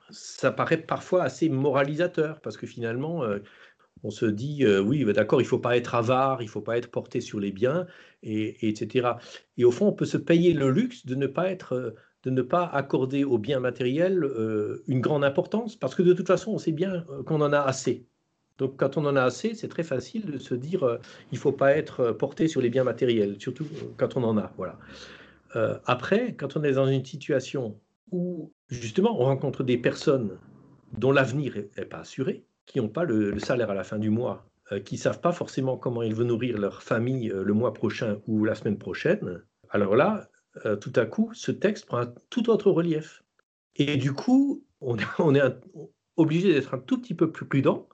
ça 0.09 0.51
paraît 0.51 0.77
parfois 0.77 1.23
assez 1.23 1.49
moralisateur, 1.49 2.39
parce 2.41 2.55
que 2.55 2.67
finalement, 2.67 3.23
on 4.03 4.09
se 4.11 4.25
dit, 4.25 4.65
oui, 4.65 5.03
bah, 5.03 5.13
d'accord, 5.13 5.41
il 5.41 5.45
ne 5.45 5.49
faut 5.49 5.59
pas 5.59 5.75
être 5.75 5.95
avare, 5.95 6.41
il 6.41 6.45
ne 6.45 6.49
faut 6.49 6.61
pas 6.61 6.77
être 6.77 6.89
porté 6.91 7.19
sur 7.19 7.39
les 7.39 7.51
biens, 7.51 7.87
et, 8.21 8.69
etc. 8.69 9.17
Et 9.57 9.65
au 9.65 9.71
fond, 9.71 9.87
on 9.87 9.93
peut 9.93 10.05
se 10.05 10.17
payer 10.17 10.53
le 10.53 10.71
luxe 10.71 11.05
de 11.05 11.15
ne 11.15 11.27
pas 11.27 11.49
être 11.49 11.95
de 12.23 12.29
ne 12.29 12.41
pas 12.41 12.65
accorder 12.65 13.25
aux 13.25 13.37
biens 13.37 13.59
matériels 13.59 14.25
une 14.87 15.01
grande 15.01 15.25
importance, 15.25 15.75
parce 15.75 15.95
que 15.95 16.03
de 16.03 16.13
toute 16.13 16.27
façon, 16.27 16.53
on 16.53 16.57
sait 16.57 16.71
bien 16.71 17.05
qu'on 17.25 17.41
en 17.41 17.51
a 17.51 17.59
assez. 17.59 18.07
Donc 18.57 18.77
quand 18.77 18.97
on 18.97 19.05
en 19.05 19.15
a 19.15 19.23
assez, 19.23 19.55
c'est 19.55 19.67
très 19.67 19.83
facile 19.83 20.25
de 20.25 20.37
se 20.37 20.53
dire 20.53 20.83
euh, 20.83 20.97
il 21.31 21.35
ne 21.35 21.39
faut 21.39 21.51
pas 21.51 21.75
être 21.75 21.99
euh, 22.01 22.13
porté 22.13 22.47
sur 22.47 22.61
les 22.61 22.69
biens 22.69 22.83
matériels, 22.83 23.35
surtout 23.39 23.65
euh, 23.65 23.85
quand 23.97 24.15
on 24.15 24.23
en 24.23 24.37
a. 24.37 24.51
Voilà. 24.57 24.77
après, 25.85 26.33
quand 26.33 26.57
on 26.57 26.63
est 26.63 26.73
dans 26.73 26.87
une 26.87 27.05
situation 27.05 27.79
où 28.11 28.51
justement 28.69 29.19
on 29.19 29.25
rencontre 29.25 29.63
des 29.63 29.77
personnes 29.77 30.37
dont 30.97 31.11
l'avenir 31.11 31.55
n'est 31.77 31.85
pas 31.85 31.99
assuré, 31.99 32.43
qui 32.65 32.79
n'ont 32.79 32.89
pas 32.89 33.03
le, 33.03 33.37
salaire 33.39 33.69
à 33.69 33.75
la 33.75 33.83
fin 33.83 33.99
du 33.99 34.09
mois, 34.09 34.47
qui 34.85 34.95
ne 34.95 34.99
savent 34.99 35.19
pas 35.19 35.31
forcément 35.31 35.77
comment 35.77 36.01
ils 36.01 36.15
vont 36.15 36.23
nourrir 36.23 36.57
leur 36.57 36.81
famille 36.81 37.31
le 37.33 37.53
mois 37.53 37.73
prochain 37.73 38.19
ou 38.25 38.45
la 38.45 38.55
semaine 38.55 38.79
prochaine, 38.79 39.43
alors 39.69 39.95
là, 39.95 40.27
tout 40.81 40.93
à 40.95 41.05
coup, 41.05 41.31
ce 41.33 41.51
texte 41.51 41.85
prend 41.85 41.99
un 41.99 42.13
tout 42.31 42.49
autre 42.49 42.71
relief. 42.71 43.23
Et 43.75 43.97
du 43.97 44.13
coup, 44.13 44.63
on 44.81 44.97
est 45.35 45.43
obligé 46.17 46.53
d'être 46.53 46.73
un 46.73 46.79
tout 46.79 46.99
petit 46.99 47.13
peu 47.13 47.31
plus 47.31 47.45
prudent 47.45 47.87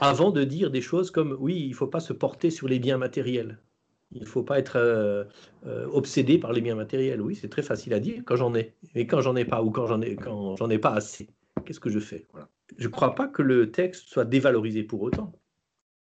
avant 0.00 0.30
de 0.30 0.44
dire 0.44 0.70
des 0.70 0.80
choses 0.80 1.10
comme 1.10 1.36
oui, 1.38 1.60
il 1.60 1.70
ne 1.70 1.74
faut 1.74 1.86
pas 1.86 2.00
se 2.00 2.12
porter 2.12 2.50
sur 2.50 2.68
les 2.68 2.78
biens 2.78 2.98
matériels. 2.98 3.58
Il 4.14 4.22
ne 4.22 4.26
faut 4.26 4.42
pas 4.42 4.58
être 4.58 4.76
euh, 4.76 5.24
euh, 5.66 5.86
obsédé 5.92 6.38
par 6.38 6.52
les 6.52 6.60
biens 6.60 6.74
matériels. 6.74 7.20
Oui, 7.20 7.34
c'est 7.34 7.48
très 7.48 7.62
facile 7.62 7.94
à 7.94 8.00
dire 8.00 8.22
quand 8.26 8.36
j'en 8.36 8.54
ai. 8.54 8.74
Mais 8.94 9.06
quand 9.06 9.20
j'en 9.20 9.36
ai 9.36 9.44
pas 9.44 9.62
ou 9.62 9.70
quand 9.70 9.86
j'en 9.86 10.02
ai, 10.02 10.16
quand 10.16 10.56
j'en 10.56 10.68
ai 10.68 10.78
pas 10.78 10.92
assez, 10.92 11.28
qu'est-ce 11.64 11.80
que 11.80 11.90
je 11.90 11.98
fais? 11.98 12.26
Je 12.76 12.88
ne 12.88 12.92
crois 12.92 13.14
pas 13.14 13.28
que 13.28 13.42
le 13.42 13.70
texte 13.70 14.08
soit 14.08 14.24
dévalorisé 14.24 14.82
pour 14.82 15.02
autant. 15.02 15.32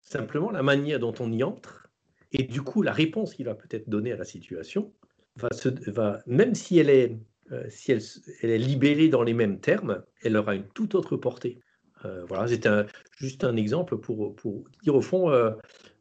Simplement, 0.02 0.50
la 0.50 0.62
manière 0.62 1.00
dont 1.00 1.14
on 1.20 1.30
y 1.32 1.42
entre 1.42 1.90
et 2.32 2.42
du 2.42 2.62
coup 2.62 2.82
la 2.82 2.92
réponse 2.92 3.34
qu'il 3.34 3.46
va 3.46 3.54
peut-être 3.54 3.88
donner 3.88 4.12
à 4.12 4.16
la 4.16 4.24
situation 4.24 4.92
va, 5.36 5.48
se, 5.52 5.68
va 5.90 6.18
même 6.26 6.54
si 6.54 6.78
elle 6.78 6.90
est 6.90 7.18
euh, 7.52 7.64
si 7.70 7.92
elle, 7.92 8.02
elle, 8.42 8.50
est 8.50 8.58
libellée 8.58 9.08
dans 9.08 9.22
les 9.22 9.32
mêmes 9.32 9.58
termes, 9.58 10.02
elle 10.22 10.36
aura 10.36 10.54
une 10.54 10.68
toute 10.68 10.94
autre 10.94 11.16
portée. 11.16 11.60
Euh, 12.04 12.24
voilà, 12.28 12.46
c'était 12.48 12.70
juste 13.16 13.44
un 13.44 13.56
exemple 13.56 13.96
pour, 13.96 14.34
pour, 14.36 14.64
dire 14.82 14.94
au 14.94 15.00
fond, 15.00 15.30
euh, 15.30 15.50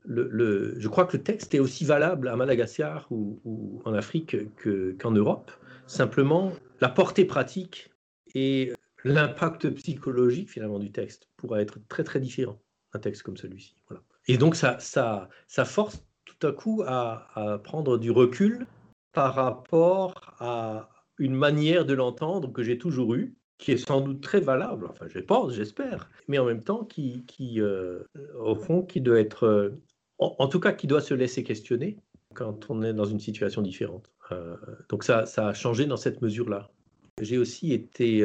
le, 0.05 0.75
je 0.79 0.87
crois 0.87 1.05
que 1.05 1.17
le 1.17 1.23
texte 1.23 1.53
est 1.53 1.59
aussi 1.59 1.85
valable 1.85 2.27
à 2.27 2.35
Madagascar 2.35 3.07
ou, 3.11 3.81
en 3.85 3.93
Afrique 3.93 4.35
qu'en 4.99 5.11
Europe. 5.11 5.51
Simplement, 5.87 6.53
la 6.81 6.89
portée 6.89 7.25
pratique 7.25 7.91
et 8.35 8.73
l'impact 9.03 9.69
psychologique 9.71 10.49
finalement 10.49 10.79
du 10.79 10.91
texte 10.91 11.29
pourra 11.37 11.61
être 11.61 11.79
très 11.87 12.03
très 12.03 12.19
différent 12.19 12.59
un 12.93 12.99
texte 12.99 13.23
comme 13.23 13.37
celui-ci. 13.37 13.75
Voilà. 13.87 14.03
Et 14.27 14.37
donc 14.37 14.55
ça, 14.55 14.77
ça, 14.79 15.29
ça 15.47 15.65
force 15.65 16.03
tout 16.25 16.47
à 16.47 16.51
coup 16.51 16.83
à, 16.85 17.27
à 17.35 17.57
prendre 17.57 17.97
du 17.97 18.11
recul 18.11 18.65
par 19.13 19.35
rapport 19.35 20.35
à 20.39 20.89
une 21.17 21.33
manière 21.33 21.85
de 21.85 21.93
l'entendre 21.93 22.51
que 22.51 22.63
j'ai 22.63 22.77
toujours 22.77 23.15
eue, 23.15 23.35
qui 23.57 23.71
est 23.71 23.77
sans 23.77 24.01
doute 24.01 24.21
très 24.21 24.39
valable, 24.39 24.85
enfin 24.89 25.07
je 25.07 25.19
pense, 25.19 25.53
j'espère, 25.53 26.09
mais 26.27 26.37
en 26.37 26.45
même 26.45 26.63
temps 26.63 26.83
qui, 26.83 27.25
qui 27.25 27.59
euh, 27.59 28.03
au 28.39 28.55
fond, 28.55 28.83
qui 28.83 29.01
doit 29.01 29.19
être, 29.19 29.45
euh, 29.45 29.81
en, 30.19 30.47
tout 30.47 30.59
cas, 30.59 30.73
qui 30.73 30.87
doit 30.87 31.01
se 31.01 31.13
laisser 31.13 31.43
questionner 31.43 31.97
quand 32.33 32.69
on 32.69 32.83
est 32.83 32.93
dans 32.93 33.05
une 33.05 33.19
situation 33.19 33.61
différente. 33.61 34.11
Euh, 34.31 34.55
donc 34.89 35.03
ça, 35.03 35.25
ça 35.25 35.47
a 35.47 35.53
changé 35.53 35.85
dans 35.85 35.97
cette 35.97 36.21
mesure-là. 36.21 36.69
J'ai 37.19 37.39
aussi 37.39 37.73
été 37.73 38.23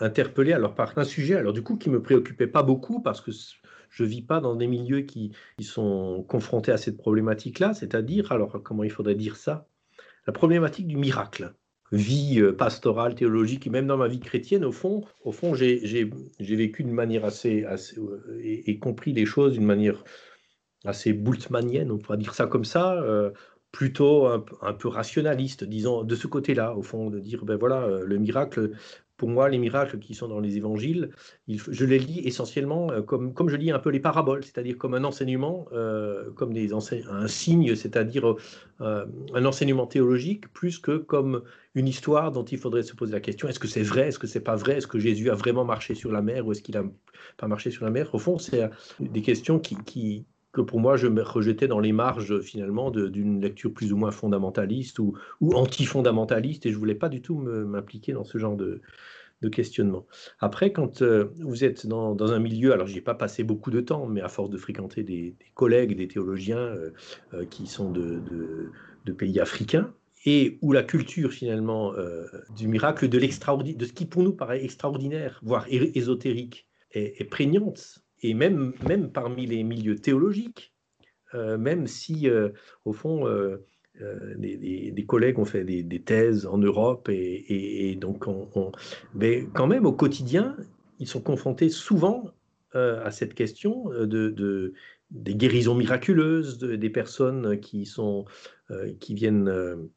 interpellé 0.00 0.52
alors 0.52 0.74
par 0.74 0.98
un 0.98 1.04
sujet, 1.04 1.36
alors 1.36 1.52
du 1.52 1.62
coup, 1.62 1.76
qui 1.76 1.88
me 1.88 2.02
préoccupait 2.02 2.48
pas 2.48 2.64
beaucoup 2.64 3.00
parce 3.00 3.20
que 3.20 3.30
je 3.90 4.04
vis 4.04 4.22
pas 4.22 4.40
dans 4.40 4.56
des 4.56 4.66
milieux 4.66 5.02
qui, 5.02 5.30
qui 5.56 5.62
sont 5.62 6.24
confrontés 6.26 6.72
à 6.72 6.76
cette 6.76 6.96
problématique-là, 6.96 7.74
c'est-à-dire, 7.74 8.32
alors 8.32 8.60
comment 8.64 8.82
il 8.82 8.90
faudrait 8.90 9.14
dire 9.14 9.36
ça, 9.36 9.68
la 10.26 10.32
problématique 10.32 10.88
du 10.88 10.96
miracle 10.96 11.54
vie 11.92 12.40
euh, 12.40 12.52
pastorale, 12.52 13.14
théologique, 13.14 13.66
et 13.66 13.70
même 13.70 13.86
dans 13.86 13.96
ma 13.96 14.08
vie 14.08 14.20
chrétienne, 14.20 14.64
au 14.64 14.72
fond, 14.72 15.04
au 15.24 15.32
fond 15.32 15.54
j'ai 15.54 15.74
vécu 16.40 16.82
d'une 16.82 16.94
manière 16.94 17.24
assez, 17.24 17.64
euh, 17.64 18.40
et, 18.42 18.78
compris 18.78 19.12
les 19.12 19.26
choses 19.26 19.52
d'une 19.52 19.66
manière 19.66 20.04
assez 20.84 21.12
bultmannienne, 21.12 21.90
on 21.90 21.98
pourrait 21.98 22.18
dire 22.18 22.34
ça 22.34 22.46
comme 22.46 22.64
ça, 22.64 23.00
euh, 23.02 23.30
plutôt 23.72 24.26
un, 24.26 24.72
peu 24.72 24.88
rationaliste, 24.88 25.64
disons, 25.64 26.04
de 26.04 26.14
ce 26.14 26.28
côté-là, 26.28 26.76
au 26.76 26.82
fond, 26.82 27.10
de 27.10 27.18
dire, 27.18 27.44
ben 27.44 27.56
voilà, 27.56 27.88
le 28.04 28.18
miracle, 28.18 28.70
pour 29.16 29.28
moi, 29.28 29.48
les 29.48 29.58
miracles 29.58 29.98
qui 29.98 30.14
sont 30.14 30.28
dans 30.28 30.40
les 30.40 30.56
évangiles, 30.56 31.10
je 31.46 31.84
les 31.84 31.98
lis 31.98 32.20
essentiellement 32.20 32.90
euh, 32.90 33.02
comme, 33.02 33.48
je 33.48 33.56
lis 33.56 33.70
un 33.70 33.78
peu 33.78 33.90
les 33.90 34.00
paraboles, 34.00 34.42
c'est-à-dire 34.42 34.76
comme 34.76 34.94
un 34.94 35.04
enseignement, 35.04 35.66
euh, 35.72 36.30
comme 36.32 36.52
un 36.56 37.28
signe, 37.28 37.74
c'est-à-dire 37.76 38.34
euh, 38.80 39.06
un 39.34 39.44
enseignement 39.44 39.86
théologique, 39.86 40.52
plus 40.52 40.78
que 40.78 40.96
comme 40.96 41.42
une 41.74 41.86
histoire 41.86 42.32
dont 42.32 42.44
il 42.44 42.58
faudrait 42.58 42.82
se 42.82 42.94
poser 42.94 43.12
la 43.12 43.20
question 43.20 43.48
est-ce 43.48 43.60
que 43.60 43.68
c'est 43.68 43.82
vrai, 43.82 44.08
est-ce 44.08 44.18
que 44.18 44.26
c'est 44.26 44.40
pas 44.40 44.56
vrai, 44.56 44.78
est-ce 44.78 44.86
que 44.86 44.98
Jésus 44.98 45.30
a 45.30 45.34
vraiment 45.34 45.64
marché 45.64 45.94
sur 45.94 46.10
la 46.10 46.22
mer 46.22 46.46
ou 46.46 46.52
est-ce 46.52 46.62
qu'il 46.62 46.76
a 46.76 46.84
pas 47.36 47.46
marché 47.46 47.70
sur 47.70 47.84
la 47.84 47.90
mer? 47.90 48.12
Au 48.14 48.18
fond, 48.18 48.38
c'est 48.38 48.68
des 49.00 49.22
questions 49.22 49.58
qui, 49.60 49.76
qui, 49.84 50.26
que 50.54 50.60
pour 50.60 50.80
moi, 50.80 50.96
je 50.96 51.08
me 51.08 51.20
rejetais 51.20 51.68
dans 51.68 51.80
les 51.80 51.92
marges 51.92 52.40
finalement 52.40 52.90
d'une 52.90 53.42
lecture 53.42 53.74
plus 53.74 53.92
ou 53.92 53.96
moins 53.96 54.12
fondamentaliste 54.12 55.00
ou, 55.00 55.14
anti-fondamentaliste, 55.42 56.64
et 56.64 56.72
je 56.72 56.78
voulais 56.78 56.94
pas 56.94 57.10
du 57.10 57.20
tout 57.20 57.36
m'impliquer 57.36 58.12
dans 58.12 58.24
ce 58.24 58.38
genre 58.38 58.56
de, 58.56 58.80
questionnement. 59.52 60.06
Après, 60.40 60.72
quand 60.72 61.02
euh, 61.02 61.26
vous 61.40 61.64
êtes 61.64 61.86
dans, 61.86 62.32
un 62.32 62.38
milieu, 62.38 62.72
alors 62.72 62.86
j'ai 62.86 63.02
pas 63.02 63.12
passé 63.12 63.44
beaucoup 63.44 63.70
de 63.70 63.82
temps, 63.82 64.06
mais 64.06 64.22
à 64.22 64.28
force 64.28 64.48
de 64.48 64.56
fréquenter 64.56 65.02
des, 65.02 65.36
collègues, 65.52 65.94
des 65.94 66.08
théologiens 66.08 66.56
euh, 66.56 66.92
euh, 67.34 67.44
qui 67.44 67.66
sont 67.66 67.90
de, 67.90 68.22
pays 69.18 69.38
africains, 69.40 69.92
et 70.24 70.56
où 70.62 70.72
la 70.72 70.82
culture 70.82 71.30
finalement 71.30 71.92
du 72.56 72.68
miracle, 72.68 73.06
de 73.06 73.18
de 73.18 73.84
ce 73.84 73.92
qui 73.92 74.06
pour 74.06 74.22
nous 74.22 74.32
paraît 74.32 74.64
extraordinaire, 74.64 75.38
voire 75.42 75.66
ésotérique, 75.68 76.66
est 76.92 77.28
prégnante 77.28 78.03
et 78.24 78.32
même, 78.32 78.72
même 78.88 79.12
parmi 79.12 79.44
les 79.44 79.62
milieux 79.62 79.96
théologiques, 79.96 80.72
euh, 81.34 81.58
même 81.58 81.86
si, 81.86 82.26
euh, 82.30 82.48
au 82.86 82.94
fond, 82.94 83.28
euh, 83.28 83.58
des, 84.38 85.04
collègues 85.06 85.38
ont 85.38 85.44
fait 85.44 85.62
des, 85.62 86.02
thèses 86.02 86.46
en 86.46 86.56
Europe, 86.56 87.10
et, 87.10 87.96
donc, 88.00 88.26
on, 88.26 88.72
mais 89.14 89.46
quand 89.52 89.66
même, 89.66 89.84
au 89.84 89.92
quotidien, 89.92 90.56
ils 90.98 91.06
sont 91.06 91.20
confrontés 91.20 91.68
souvent 91.68 92.24
à 92.72 93.12
cette 93.12 93.34
question 93.34 93.90
de, 93.90 94.72
des 95.10 95.34
guérisons 95.36 95.76
miraculeuses, 95.76 96.58
des 96.58 96.90
personnes 96.90 97.60
qui, 97.60 97.86
sont, 97.86 98.24
qui 98.98 99.14
viennent, 99.14 99.88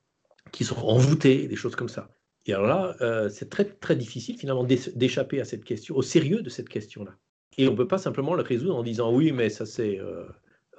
qui 0.52 0.64
sont 0.64 0.78
envoûtées, 0.86 1.48
des 1.48 1.56
choses 1.56 1.76
comme 1.76 1.90
ça. 1.90 2.12
Et 2.46 2.54
alors 2.54 2.68
là, 2.68 3.30
c'est 3.30 3.50
très, 3.50 3.66
très 3.66 3.96
difficile 3.96 4.38
finalement 4.38 4.64
d'échapper 4.64 5.42
à 5.42 5.46
cette 5.46 5.64
question, 5.64 5.96
au 5.96 6.04
sérieux 6.04 6.44
de 6.44 6.50
cette 6.50 6.70
question-là. 6.70 7.18
Et 7.58 7.68
on 7.68 7.72
ne 7.72 7.78
peut 7.78 7.88
pas 7.88 7.98
simplement 7.98 8.36
le 8.36 8.44
résoudre 8.44 8.76
en 8.76 8.84
disant 8.84 9.14
oui, 9.14 9.32
mais 9.32 9.50
ça 9.50 9.66
c'est. 9.66 10.00
Euh, 10.00 10.26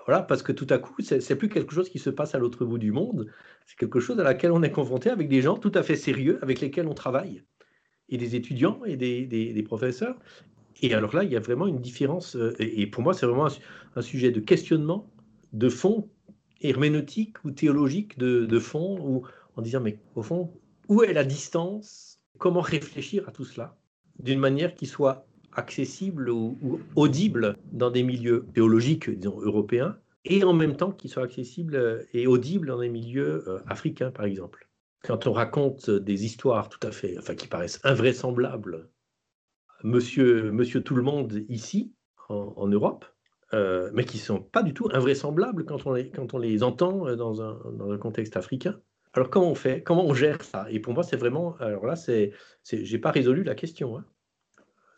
voilà, 0.06 0.23
parce 0.23 0.42
que 0.42 0.52
tout 0.52 0.66
à 0.70 0.78
coup, 0.78 0.94
c'est 1.02 1.37
plus 1.37 1.50
quelque 1.50 1.75
chose 1.75 1.90
qui 1.90 1.99
se 1.99 2.08
passe 2.08 2.35
à 2.35 2.38
l'autre 2.38 2.64
bout 2.64 2.78
du 2.78 2.92
monde, 2.92 3.26
c'est 3.66 3.76
quelque 3.76 4.00
chose 4.00 4.18
à 4.18 4.23
laquelle 4.23 4.52
on 4.52 4.62
est 4.62 4.70
confronté 4.70 5.11
avec 5.11 5.28
des 5.28 5.42
gens 5.42 5.58
tout 5.58 5.73
à 5.75 5.82
fait 5.82 5.97
sérieux, 5.97 6.38
avec 6.40 6.62
lesquels 6.62 6.87
on 6.87 6.94
travaille, 6.94 7.42
et 8.08 8.16
des 8.16 8.35
étudiants 8.35 8.80
et 8.87 8.97
des, 8.97 9.26
des, 9.26 9.62
professeurs. 9.62 10.18
Et 10.80 10.94
alors 10.94 11.14
là, 11.14 11.25
il 11.25 11.30
y 11.30 11.37
a 11.37 11.40
vraiment 11.40 11.66
une 11.66 11.80
différence, 11.80 12.37
euh, 12.37 12.54
et 12.58 12.87
pour 12.87 13.02
moi, 13.02 13.12
c'est 13.12 13.26
vraiment 13.26 13.49
un, 13.97 14.00
sujet 14.00 14.30
de 14.30 14.40
questionnement, 14.40 15.11
de 15.52 15.68
fond, 15.68 16.08
herméneutique 16.62 17.44
ou 17.44 17.50
théologique 17.50 18.16
de, 18.16 18.47
de 18.47 18.58
fond, 18.58 18.99
ou 19.06 19.26
en 19.56 19.61
disant, 19.61 19.80
mais 19.80 19.99
au 20.14 20.23
fond, 20.23 20.50
où 20.88 21.02
est 21.02 21.12
la 21.12 21.25
distance? 21.25 22.18
Comment 22.38 22.62
réfléchir 22.62 23.28
à 23.28 23.30
tout 23.30 23.44
cela? 23.44 23.76
D'une 24.20 24.38
manière 24.38 24.75
qui 24.75 24.87
soit 24.87 25.27
accessible 25.59 26.31
ou, 26.31 26.81
audible 26.95 27.57
dans 27.73 27.91
des 27.91 28.03
milieux 28.03 28.47
théologiques, 28.55 29.11
disons, 29.11 29.41
européens, 29.41 29.99
et 30.25 30.45
en 30.45 30.53
même 30.53 30.77
temps 30.77 30.93
qui 30.93 31.09
soit 31.09 31.25
accessible 31.25 31.77
euh, 31.77 32.03
et 32.12 32.27
audible 32.27 32.69
dans 32.69 32.79
des 32.79 32.88
milieux 32.88 33.45
euh, 33.49 33.59
africains, 33.67 34.11
par 34.11 34.25
exemple. 34.25 34.69
Quand 35.03 35.27
on 35.27 35.33
raconte 35.33 35.91
des 35.91 36.25
histoires 36.25 36.69
tout 36.69 36.85
à 36.87 36.91
fait, 36.91 37.17
enfin, 37.19 37.35
qui 37.35 37.47
paraissent 37.47 37.81
invraisemblables, 37.85 38.88
monsieur, 39.85 40.50
monsieur 40.50 40.83
tout 40.83 40.97
le 40.97 41.03
monde 41.03 41.45
ici, 41.49 41.93
en, 42.29 42.67
Europe, 42.67 43.07
euh, 43.55 43.91
mais 43.95 44.05
qui 44.05 44.19
ne 44.19 44.23
sont 44.23 44.43
pas 44.43 44.62
du 44.62 44.75
tout 44.75 44.88
invraisemblables 44.93 45.65
quand 45.65 45.87
on 45.87 45.93
les, 45.95 46.11
quand 46.11 46.35
on 46.35 46.38
les 46.38 46.62
entend 46.62 47.17
dans 47.17 47.41
un, 47.41 47.59
dans 47.73 47.91
un 47.91 47.97
contexte 47.97 48.37
africain. 48.37 48.79
Alors 49.15 49.31
comment 49.31 49.50
on 49.50 49.55
fait? 49.55 49.83
Comment 49.83 50.05
on 50.05 50.12
gère 50.12 50.43
ça? 50.43 50.67
Et 50.69 50.79
pour 50.79 50.93
moi, 50.93 51.03
c'est 51.05 51.17
vraiment. 51.17 51.57
Alors 51.57 51.87
là, 51.87 51.97
c'est, 51.97 52.33
j'ai 52.65 52.99
pas 52.99 53.12
résolu 53.12 53.45
la 53.45 53.55
question. 53.55 53.97
Hein 53.97 54.05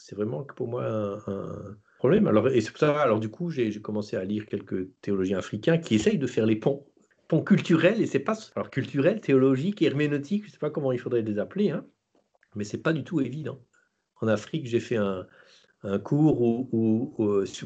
c'est 0.00 0.16
vraiment 0.16 0.42
pour 0.42 0.66
moi 0.66 0.85
un, 1.26 1.76
problème. 1.99 2.26
Alors, 2.26 2.49
et 2.49 2.61
c'est 2.62 2.71
pour 2.71 2.80
ça, 2.80 2.99
alors 3.00 3.21
du 3.21 3.28
coup, 3.28 3.50
j'ai 3.50 3.71
commencé 3.80 4.16
à 4.16 4.25
lire 4.25 4.47
quelques 4.47 4.88
théologiens 5.02 5.38
africains 5.38 5.76
qui 5.76 5.95
essayent 5.95 6.19
de 6.19 6.26
faire 6.26 6.47
les 6.47 6.57
ponts, 6.57 6.87
ponts 7.28 7.42
culturels, 7.42 8.00
et 8.00 8.07
c'est 8.07 8.19
pas, 8.19 8.37
alors 8.57 8.71
culturel, 8.71 9.21
théologique, 9.21 9.83
herméneutique, 9.83 10.47
je 10.47 10.50
sais 10.50 10.59
pas 10.59 10.71
comment 10.71 10.92
il 10.92 10.99
faudrait 10.99 11.21
les 11.21 11.38
appeler, 11.38 11.71
hein, 11.71 11.85
mais 12.57 12.64
c'est 12.64 12.78
pas 12.78 12.95
du 12.95 13.04
tout 13.04 13.21
évident. 13.21 13.61
En 14.23 14.28
Afrique, 14.28 14.67
j'ai 14.67 14.80
fait 14.80 14.97
un, 14.97 15.26
cours 16.02 16.41
où, 16.43 17.15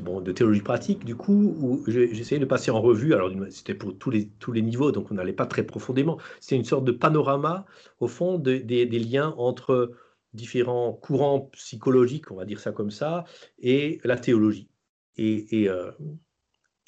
bon, 0.01 0.20
de 0.20 0.33
théologie 0.33 0.62
pratique, 0.62 1.05
du 1.05 1.16
coup, 1.16 1.57
où 1.61 1.85
j'essayais 1.88 2.40
de 2.40 2.44
passer 2.44 2.73
en 2.73 2.81
revue, 2.81 3.14
alors 3.14 3.31
c'était 3.51 3.75
pour 3.75 3.97
tous 3.97 4.11
les, 4.11 4.29
tous 4.29 4.51
les 4.51 4.62
niveaux, 4.62 4.90
donc 4.90 5.11
on 5.12 5.14
n'allait 5.14 5.33
pas 5.33 5.47
très 5.47 5.62
profondément, 5.62 6.18
c'était 6.40 6.57
une 6.57 6.64
sorte 6.64 6.85
de 6.85 6.92
panorama, 6.92 7.64
au 8.01 8.09
fond, 8.09 8.38
des 8.38 8.87
liens 8.87 9.35
entre 9.38 9.92
différents 10.35 10.92
courants 10.92 11.49
psychologiques, 11.53 12.31
on 12.31 12.37
va 12.37 12.44
dire 12.44 12.61
ça 12.61 12.73
comme 12.73 12.90
ça, 12.90 13.25
et 13.59 14.01
la 14.05 14.16
théologie. 14.16 14.68
Et, 15.16 15.62
et, 15.62 15.68
euh, 15.68 15.90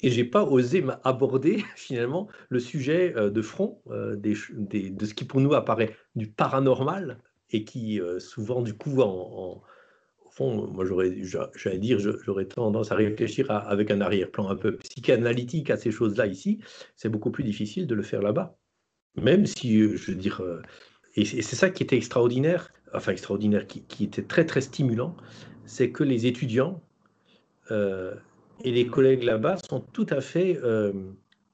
et 0.01 0.11
j'ai 0.11 0.25
pas 0.25 0.43
osé 0.43 0.83
aborder 1.03 1.63
finalement 1.75 2.27
le 2.49 2.59
sujet 2.59 3.13
euh, 3.15 3.29
de 3.29 3.41
front 3.41 3.81
euh, 3.89 4.15
des, 4.15 4.35
de 4.89 5.05
ce 5.05 5.13
qui 5.13 5.25
pour 5.25 5.41
nous 5.41 5.53
apparaît 5.53 5.95
du 6.15 6.27
paranormal 6.27 7.19
et 7.51 7.63
qui 7.63 7.99
euh, 7.99 8.19
souvent 8.19 8.61
du 8.61 8.73
coup 8.73 9.01
en, 9.01 9.63
au 10.25 10.29
fond 10.29 10.67
moi 10.67 10.85
j'aurais 10.85 11.15
j'allais 11.55 11.79
dire 11.79 11.99
j'aurais 11.99 12.45
tendance 12.45 12.91
à 12.91 12.95
réfléchir 12.95 13.49
avec 13.49 13.89
un 13.89 14.01
arrière-plan 14.01 14.49
un 14.49 14.55
peu 14.55 14.77
psychanalytique 14.77 15.69
à 15.69 15.77
ces 15.77 15.91
choses-là 15.91 16.27
ici 16.27 16.59
c'est 16.95 17.09
beaucoup 17.09 17.31
plus 17.31 17.43
difficile 17.43 17.87
de 17.87 17.95
le 17.95 18.03
faire 18.03 18.21
là-bas 18.21 18.57
même 19.15 19.45
si 19.45 19.79
je 19.79 20.11
veux 20.11 20.17
dire 20.17 20.43
et 21.15 21.25
c'est 21.25 21.55
ça 21.55 21.71
qui 21.71 21.81
était 21.81 21.97
extraordinaire 21.97 22.71
enfin 22.93 23.11
extraordinaire, 23.11 23.65
qui, 23.67 24.03
était 24.03 24.23
très 24.23 24.45
très 24.45 24.61
stimulant, 24.61 25.15
c'est 25.65 25.91
que 25.91 26.03
les 26.03 26.25
étudiants 26.25 26.81
euh, 27.71 28.15
et 28.63 28.71
les 28.71 28.87
collègues 28.87 29.23
là-bas 29.23 29.57
sont 29.69 29.81
tout 29.81 30.07
à 30.09 30.21
fait 30.21 30.59
euh, 30.63 30.93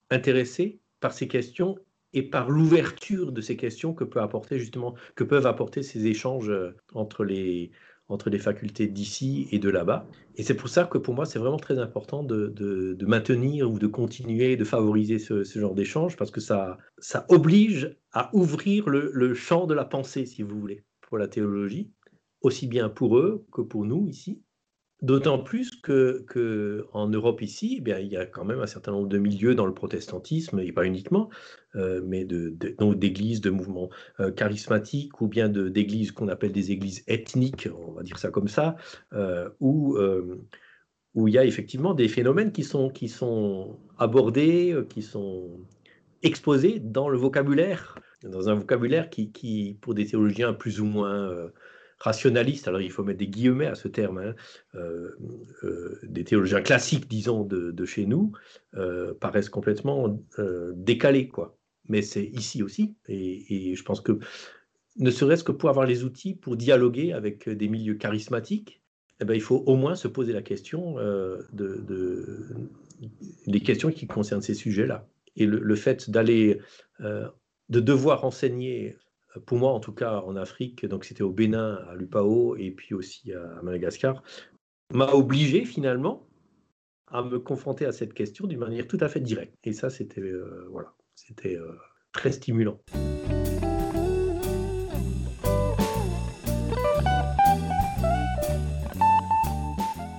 intéressés 0.10 0.80
par 1.00 1.14
ces 1.14 1.28
questions 1.28 1.78
et 2.14 2.22
par 2.22 2.50
l'ouverture 2.50 3.32
de 3.32 3.42
ces 3.42 3.58
questions 3.58 3.94
que 3.94 4.04
peut 4.04 4.22
apporter 4.22 4.60
justement 4.60 4.94
que 5.16 5.24
peuvent 5.24 5.48
apporter 5.48 5.82
ces 5.84 6.06
échanges 6.06 6.50
euh, 6.50 6.76
entre 6.94 7.24
les 7.24 7.72
entre 8.10 8.30
les 8.30 8.38
facultés 8.38 8.86
d'ici 8.86 9.48
et 9.52 9.60
de 9.60 9.70
là-bas. 9.70 10.06
Et 10.36 10.44
c'est 10.44 10.56
pour 10.56 10.68
ça 10.68 10.84
que 10.84 10.98
pour 10.98 11.14
moi, 11.14 11.26
c'est 11.26 11.40
vraiment 11.40 11.58
très 11.58 11.80
important 11.80 12.22
de, 12.22 12.48
de, 12.50 13.06
maintenir 13.06 13.72
ou 13.72 13.80
de 13.80 13.88
continuer 13.88 14.58
de 14.58 14.66
favoriser 14.66 15.20
ce, 15.20 15.44
genre 15.44 15.74
d'échange 15.74 16.18
parce 16.18 16.30
que 16.30 16.42
ça, 16.42 16.78
ça 16.98 17.26
oblige 17.30 17.96
à 18.12 18.30
ouvrir 18.34 18.90
le, 18.90 19.10
le 19.14 19.34
champ 19.34 19.68
de 19.68 19.74
la 19.74 19.86
pensée, 19.86 20.26
si 20.26 20.44
vous 20.44 20.60
voulez 20.60 20.84
la 21.18 21.28
théologie, 21.28 21.92
aussi 22.42 22.68
bien 22.68 22.90
pour 22.90 23.18
eux 23.18 23.46
que 23.52 23.62
pour 23.62 23.86
nous 23.86 24.08
ici. 24.08 24.42
D'autant 25.04 25.38
plus 25.38 25.70
que, 25.82 26.88
en 26.94 27.10
Europe 27.10 27.42
ici, 27.42 27.76
eh 27.80 27.82
bien, 27.82 28.00
il 28.00 28.08
y 28.08 28.16
a 28.16 28.26
quand 28.26 28.46
même 28.46 28.62
un 28.62 28.68
certain 28.68 28.94
nombre 28.94 29.10
de 29.10 29.18
milieux 29.18 29.54
dans 29.54 29.66
le 29.66 29.74
protestantisme, 29.74 30.60
et 30.60 30.72
pas 30.72 30.86
uniquement, 30.86 31.30
euh, 31.76 32.02
mais 32.06 32.24
d'églises, 32.24 33.42
de, 33.42 33.50
de, 33.50 33.54
mouvements 33.54 33.90
euh, 34.22 34.32
charismatiques 34.32 35.20
ou 35.20 35.28
bien 35.28 35.50
d'églises 35.50 36.14
qu'on 36.14 36.30
appelle 36.30 36.54
des 36.54 36.72
églises 36.72 37.04
ethniques, 37.08 37.68
on 37.86 37.92
va 37.92 38.04
dire 38.04 38.18
ça 38.18 38.32
comme 38.32 38.48
ça, 38.48 38.78
euh, 39.12 39.50
où, 39.60 39.98
où 41.16 41.28
il 41.28 41.34
y 41.34 41.38
a 41.38 41.44
effectivement 41.44 41.94
des 41.94 42.08
phénomènes 42.08 42.54
qui 42.54 42.64
sont, 42.64 42.90
qui 42.90 43.10
sont 43.10 43.78
abordés, 43.98 44.74
qui 44.88 45.02
sont 45.02 45.60
exposés 46.22 46.80
dans 46.80 47.10
le 47.10 47.18
vocabulaire 47.18 48.00
dans 48.24 48.50
un 48.50 48.56
vocabulaire 48.56 49.10
qui, 49.10 49.78
pour 49.82 49.94
des 49.94 50.06
théologiens 50.06 50.54
plus 50.54 50.80
ou 50.80 50.86
moins 50.86 51.30
euh, 51.30 51.50
rationalistes, 52.00 52.68
alors 52.68 52.82
il 52.82 52.92
faut 52.92 53.04
mettre 53.04 53.20
des 53.20 53.28
guillemets 53.28 53.68
à 53.68 53.76
ce 53.76 53.88
terme, 53.88 54.18
hein, 54.20 54.36
euh, 54.76 55.10
euh, 55.64 56.00
des 56.04 56.24
théologiens 56.24 56.62
classiques, 56.62 57.08
disons, 57.08 57.44
de, 57.44 57.72
de 57.72 57.86
chez 57.86 58.06
nous, 58.06 58.32
paraissent 59.20 59.50
complètement 59.50 60.20
décalés, 60.74 61.28
quoi. 61.28 61.58
Mais 61.90 62.02
c'est 62.02 62.24
ici 62.24 62.64
aussi, 62.64 62.96
et, 63.10 63.76
je 63.76 63.84
pense 63.84 64.00
que 64.00 64.20
ne 64.98 65.12
serait-ce 65.12 65.44
que 65.44 65.52
pour 65.52 65.70
avoir 65.70 65.86
les 65.86 66.04
outils 66.06 66.34
pour 66.34 66.56
dialoguer 66.56 67.12
avec 67.12 67.50
des 67.50 67.68
milieux 67.68 67.96
charismatiques, 67.96 68.82
eh 69.20 69.26
ben, 69.26 69.34
il 69.34 69.42
faut 69.42 69.64
au 69.66 69.76
moins 69.76 69.96
se 69.96 70.08
poser 70.08 70.34
la 70.34 70.42
question 70.42 70.96
de, 70.96 71.46
de, 71.52 72.46
des 73.48 73.60
questions 73.60 73.92
qui 73.92 74.08
concernent 74.08 74.42
ces 74.42 74.54
sujets-là. 74.54 75.08
Et 75.36 75.46
le 75.46 75.76
fait 75.76 76.10
d'aller 76.10 76.60
de 77.70 77.80
devoir 77.80 78.26
enseigner, 78.26 78.98
euh, 79.36 79.40
pour 79.42 79.58
moi 79.58 79.72
en 79.72 79.80
tout 79.80 79.94
cas 79.94 80.22
en 80.22 80.36
Afrique, 80.36 80.86
donc 80.86 81.06
c'était 81.06 81.24
au 81.24 81.32
Bénin, 81.32 81.76
à 81.90 81.96
l'UPAO 81.96 82.56
et 82.58 82.72
puis 82.72 82.94
aussi 82.94 83.34
à 83.34 83.62
Madagascar, 83.62 84.24
m'a 84.94 85.12
obligé 85.12 85.66
finalement 85.66 86.28
à 87.08 87.24
me 87.24 87.40
confronter 87.40 87.86
à 87.86 87.92
cette 87.92 88.14
question 88.14 88.48
d'une 88.48 88.60
manière 88.60 88.88
tout 88.88 88.98
à 89.00 89.08
fait 89.08 89.20
directe. 89.20 89.56
Et 89.64 89.74
ça, 89.74 89.90
c'était 89.90 90.22
euh, 90.22 90.68
voilà, 90.72 90.94
c'était 91.16 91.56
euh, 91.56 91.78
très 92.12 92.32
stimulant. 92.32 92.80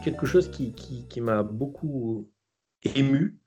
quelque 0.05 0.27
chose 0.27 0.51
qui, 0.51 1.21
m'a 1.23 1.43
beaucoup 1.43 2.31
ému, 2.83 3.39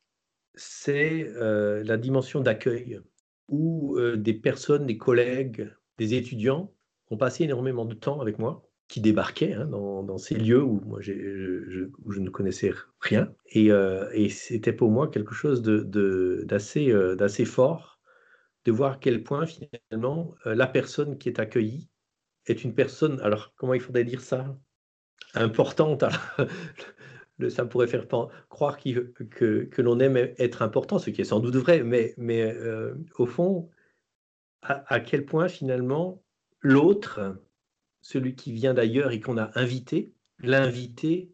c'est 0.55 1.31
la 1.37 1.97
dimension 1.97 2.41
d'accueil, 2.41 2.99
où 3.47 3.97
euh, 3.97 4.17
des 4.17 4.33
personnes, 4.33 4.85
des 4.85 4.97
collègues, 4.97 5.69
des 5.97 6.13
étudiants 6.13 6.73
ont 7.09 7.17
passé 7.17 7.45
énormément 7.45 7.85
de 7.85 7.93
temps 7.93 8.19
avec 8.21 8.39
moi, 8.39 8.69
qui 8.87 9.01
débarquaient 9.01 9.53
hein, 9.53 9.65
dans, 9.65 10.17
ces 10.17 10.35
lieux 10.35 10.63
où 10.63 10.81
moi 10.85 10.99
je, 11.01 11.89
où 12.05 12.11
je 12.11 12.19
ne 12.19 12.29
connaissais 12.29 12.73
rien. 13.01 13.33
Et, 13.47 13.71
euh, 13.71 14.29
c'était 14.29 14.73
pour 14.73 14.91
moi 14.91 15.09
quelque 15.09 15.33
chose 15.33 15.61
d'assez 15.61 16.87
de, 16.87 17.15
d'assez 17.15 17.45
fort 17.45 17.99
de 18.65 18.71
voir 18.71 18.93
à 18.93 18.97
quel 18.97 19.23
point 19.23 19.45
finalement 19.45 20.35
la 20.43 20.67
personne 20.67 21.17
qui 21.17 21.29
est 21.29 21.39
accueillie 21.39 21.89
est 22.47 22.63
une 22.63 22.73
personne, 22.73 23.19
alors 23.21 23.53
comment 23.55 23.73
il 23.73 23.79
faudrait 23.79 24.03
dire 24.03 24.21
ça? 24.21 24.57
Importante. 25.33 26.03
le, 26.03 26.47
ça 27.49 27.65
pourrait 27.65 27.87
faire 27.87 28.07
croire 28.49 28.77
que, 28.79 29.63
que 29.63 29.81
l'on 29.81 29.99
aime 29.99 30.17
être 30.17 30.61
important, 30.61 30.99
ce 30.99 31.09
qui 31.09 31.21
est 31.21 31.25
sans 31.25 31.39
doute 31.39 31.55
vrai, 31.55 31.83
mais, 31.83 32.13
mais 32.17 32.41
euh, 32.41 32.95
au 33.17 33.25
fond, 33.25 33.69
à, 34.61 34.99
quel 34.99 35.25
point 35.25 35.47
finalement 35.47 36.23
l'autre, 36.61 37.39
celui 38.01 38.35
qui 38.35 38.51
vient 38.51 38.73
d'ailleurs 38.73 39.11
et 39.11 39.19
qu'on 39.19 39.37
a 39.37 39.51
invité, 39.55 40.13
l'invité 40.39 41.31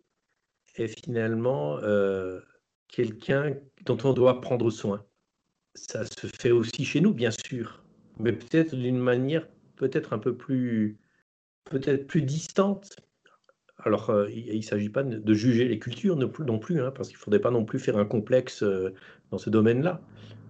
est 0.76 0.88
finalement 1.04 1.78
euh, 1.80 2.40
quelqu'un 2.88 3.56
dont 3.86 3.98
on 4.04 4.14
doit 4.14 4.42
prendre 4.42 4.70
soin. 4.70 5.06
Ça 5.76 6.06
se 6.06 6.28
fait 6.28 6.52
aussi 6.52 6.86
chez 6.86 7.02
nous, 7.02 7.14
bien 7.14 7.32
sûr, 7.32 7.84
mais 8.20 8.34
peut-être 8.34 8.76
d'une 8.76 9.00
manière 9.00 9.48
peut-être 9.76 10.14
un 10.14 10.20
peu 10.20 10.36
plus 10.36 11.00
peut-être 11.66 12.08
plus 12.08 12.22
distante. 12.22 12.96
Alors, 13.86 14.10
euh, 14.10 14.30
il 14.32 14.56
ne 14.56 14.62
s'agit 14.62 14.90
pas 14.90 15.04
de 15.04 15.34
juger 15.34 15.66
les 15.66 15.78
cultures 15.78 16.16
non 16.16 16.60
plus, 16.60 16.82
hein, 16.82 16.92
parce 16.92 17.10
qu'il 17.10 17.18
ne 17.18 17.22
faudrait 17.22 17.42
pas 17.42 17.52
non 17.52 17.66
plus 17.66 17.80
faire 17.80 17.98
un 17.98 18.06
complexe 18.06 18.64
euh, 18.64 18.94
dans 19.32 19.38
ce 19.38 19.50
domaine-là. 19.50 20.02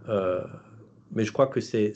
Euh, 0.10 0.44
mais 1.12 1.26
je 1.26 1.32
crois 1.32 1.48
que 1.48 1.60
c'est, 1.60 1.94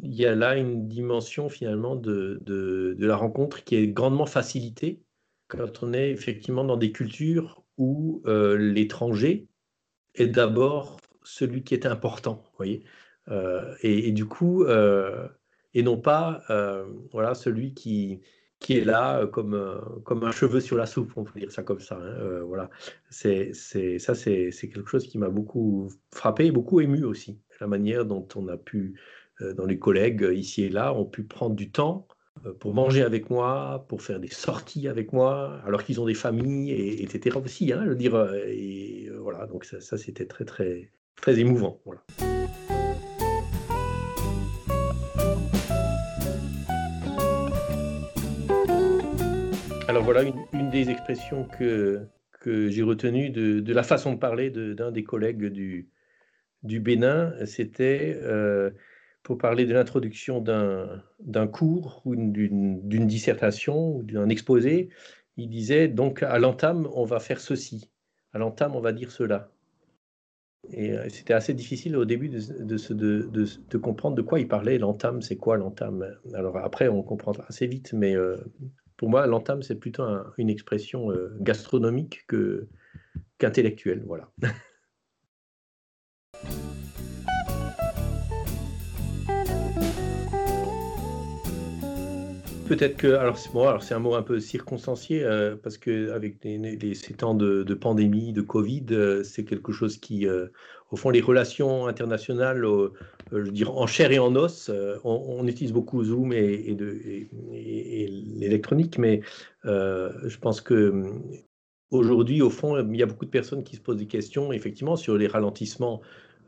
il 0.00 0.14
y 0.14 0.26
a 0.26 0.34
là 0.34 0.56
une 0.56 0.88
dimension 0.88 1.48
finalement 1.48 1.96
de, 1.96 2.96
la 2.98 3.16
rencontre 3.16 3.64
qui 3.64 3.76
est 3.76 3.88
grandement 3.88 4.26
facilitée 4.26 5.00
quand 5.48 5.82
on 5.82 5.92
est 5.94 6.10
effectivement 6.10 6.64
dans 6.64 6.76
des 6.76 6.92
cultures 6.92 7.64
où 7.78 8.22
l'étranger 8.26 9.46
est 10.14 10.26
d'abord 10.26 10.98
celui 11.22 11.62
qui 11.62 11.74
est 11.74 11.86
important, 11.86 12.42
voyez. 12.56 12.84
Et, 13.82 14.08
et, 14.08 14.12
du 14.12 14.24
coup, 14.26 14.66
et 14.66 15.82
non 15.82 15.98
pas 15.98 16.42
voilà, 17.12 17.34
celui 17.34 17.74
qui, 17.74 18.20
qui 18.60 18.76
est 18.76 18.84
là 18.84 19.20
euh, 19.20 19.26
comme, 19.26 19.54
euh, 19.54 19.78
comme 20.04 20.24
un 20.24 20.32
cheveu 20.32 20.60
sur 20.60 20.76
la 20.76 20.86
soupe, 20.86 21.12
on 21.16 21.24
peut 21.24 21.38
dire 21.38 21.52
ça 21.52 21.62
comme 21.62 21.80
ça. 21.80 21.96
Hein, 21.96 22.40
voilà. 22.46 22.70
c'est, 23.10 23.50
c'est, 23.52 23.98
ça, 23.98 24.14
c'est, 24.14 24.50
c'est 24.50 24.68
quelque 24.68 24.90
chose 24.90 25.06
qui 25.06 25.18
m'a 25.18 25.28
beaucoup 25.28 25.90
frappé 26.12 26.46
et 26.46 26.50
beaucoup 26.50 26.80
ému 26.80 27.04
aussi. 27.04 27.40
La 27.60 27.66
manière 27.66 28.04
dont 28.04 28.26
on 28.36 28.48
a 28.48 28.56
pu, 28.56 28.94
dans 29.56 29.66
les 29.66 29.78
collègues 29.78 30.28
ici 30.32 30.64
et 30.64 30.68
là, 30.68 30.94
ont 30.94 31.04
pu 31.04 31.24
prendre 31.24 31.56
du 31.56 31.70
temps 31.70 32.06
pour 32.60 32.72
manger 32.72 33.02
avec 33.02 33.30
moi, 33.30 33.84
pour 33.88 34.00
faire 34.00 34.20
des 34.20 34.28
sorties 34.28 34.86
avec 34.86 35.12
moi, 35.12 35.60
alors 35.66 35.82
qu'ils 35.82 36.00
ont 36.00 36.06
des 36.06 36.14
familles, 36.14 36.70
et, 36.70 37.02
etc. 37.02 37.36
aussi, 37.44 37.72
hein, 37.72 37.82
je 37.84 37.92
dire. 37.94 38.32
Et 38.46 39.10
voilà, 39.18 39.46
donc 39.46 39.64
ça, 39.64 39.80
ça 39.80 39.98
c'était 39.98 40.26
très, 40.26 40.44
très, 40.44 40.90
très 41.16 41.40
émouvant. 41.40 41.80
Voilà. 41.84 42.00
Voilà 50.00 50.22
une, 50.22 50.70
des 50.70 50.90
expressions 50.90 51.44
que, 51.44 52.06
que 52.40 52.68
j'ai 52.68 52.82
retenues 52.82 53.30
de, 53.30 53.72
la 53.72 53.82
façon 53.82 54.12
de 54.12 54.18
parler 54.18 54.50
d'un 54.50 54.90
des 54.90 55.04
collègues 55.04 55.46
du, 55.46 55.88
du 56.62 56.80
Bénin. 56.80 57.34
C'était 57.46 58.18
euh, 58.22 58.70
pour 59.22 59.38
parler 59.38 59.66
de 59.66 59.74
l'introduction 59.74 60.40
d'un 60.40 61.46
cours 61.46 62.02
ou 62.04 62.16
d'une 62.16 63.06
dissertation 63.06 63.96
ou 63.96 64.02
d'un 64.02 64.28
exposé. 64.28 64.90
Il 65.36 65.48
disait 65.48 65.88
donc 65.88 66.22
à 66.22 66.38
l'entame, 66.38 66.88
on 66.94 67.04
va 67.04 67.20
faire 67.20 67.40
ceci. 67.40 67.90
À 68.32 68.38
l'entame, 68.38 68.74
on 68.74 68.80
va 68.80 68.92
dire 68.92 69.10
cela. 69.10 69.50
Et 70.70 70.92
euh, 70.92 71.08
c'était 71.08 71.34
assez 71.34 71.54
difficile 71.54 71.96
au 71.96 72.04
début 72.04 72.28
de, 72.28 72.40
de, 72.62 73.46
de, 73.70 73.78
comprendre 73.78 74.16
de 74.16 74.22
quoi 74.22 74.40
il 74.40 74.48
parlait. 74.48 74.78
L'entame, 74.78 75.22
c'est 75.22 75.36
quoi 75.36 75.56
l'entame? 75.56 76.18
Alors 76.34 76.58
après, 76.58 76.88
on 76.88 77.02
comprendra 77.02 77.44
assez 77.48 77.66
vite, 77.66 77.92
mais 77.92 78.14
euh, 78.16 78.36
pour 78.98 79.08
moi, 79.08 79.26
l'entame, 79.26 79.62
c'est 79.62 79.76
plutôt 79.76 80.02
une 80.36 80.50
expression 80.50 81.10
euh, 81.12 81.34
gastronomique 81.40 82.26
qu'intellectuelle. 83.38 84.02
voilà. 84.04 84.28
Peut-être 92.66 92.98
que, 92.98 93.06
alors 93.14 93.38
c'est 93.82 93.94
un 93.94 93.98
mot 93.98 94.14
un 94.14 94.22
peu 94.22 94.40
circonstancié 94.40 95.24
euh, 95.24 95.56
parce 95.56 95.78
que 95.78 96.10
avec 96.10 96.36
ces 96.42 97.14
temps 97.14 97.32
de, 97.34 97.62
pandémie, 97.74 98.34
de 98.34 98.42
Covid, 98.42 98.84
euh, 98.90 99.22
c'est 99.22 99.44
quelque 99.44 99.72
chose 99.72 99.96
qui, 99.96 100.26
au 100.90 100.96
fond, 100.96 101.08
les 101.08 101.22
relations 101.22 101.86
internationales, 101.86 102.66
je 103.32 103.64
veux 103.64 103.68
en 103.68 103.86
chair 103.86 104.10
et 104.12 104.18
en 104.18 104.34
os, 104.36 104.68
euh, 104.68 104.98
on, 105.04 105.46
utilise 105.46 105.72
beaucoup 105.72 106.02
Zoom 106.04 106.32
et, 106.32 106.76
l'électronique, 108.38 108.98
mais 108.98 109.20
euh, 109.64 110.12
je 110.24 110.38
pense 110.38 110.60
que 110.60 111.04
aujourd'hui, 111.90 112.42
au 112.42 112.50
fond, 112.50 112.78
il 112.78 112.96
y 112.96 113.02
a 113.02 113.06
beaucoup 113.06 113.24
de 113.24 113.30
personnes 113.30 113.64
qui 113.64 113.76
se 113.76 113.80
posent 113.80 113.98
des 113.98 114.06
questions, 114.06 114.52
effectivement, 114.52 114.96
sur 114.96 115.16
les 115.16 115.26
ralentissements 115.26 116.00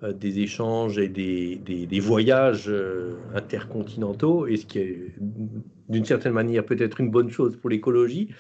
des 0.03 0.41
échanges 0.41 0.99
et 0.99 1.09
des, 1.09 2.01
voyages 2.01 2.73
intercontinentaux, 3.35 4.47
et 4.47 4.57
ce 4.57 4.65
qui 4.65 4.79
est 4.79 5.15
d'une 5.91 6.05
certaine 6.07 6.33
manière 6.33 6.65
peut-être 6.65 7.01
une 7.01 7.11
bonne 7.11 7.31
chose 7.31 7.57
pour 7.57 7.69
l'écologie. 7.69 8.31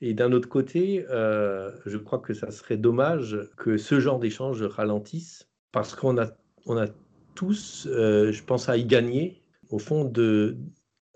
Et 0.00 0.12
d'un 0.12 0.32
autre 0.32 0.48
côté, 0.48 1.06
euh, 1.10 1.70
je 1.86 1.96
crois 1.96 2.18
que 2.18 2.34
ça 2.34 2.50
serait 2.50 2.76
dommage 2.76 3.38
que 3.56 3.76
ce 3.78 3.98
genre 3.98 4.18
d'échange 4.18 4.62
ralentisse, 4.62 5.48
parce 5.72 5.94
qu'on 5.94 6.18
a, 6.18 6.32
on 6.66 6.76
a 6.76 6.86
tous, 7.36 7.86
euh, 7.88 8.32
je 8.32 8.42
pense, 8.42 8.68
à 8.68 8.76
y 8.76 8.84
gagner, 8.84 9.40
au 9.70 9.78
fond, 9.78 10.04
de, 10.04 10.56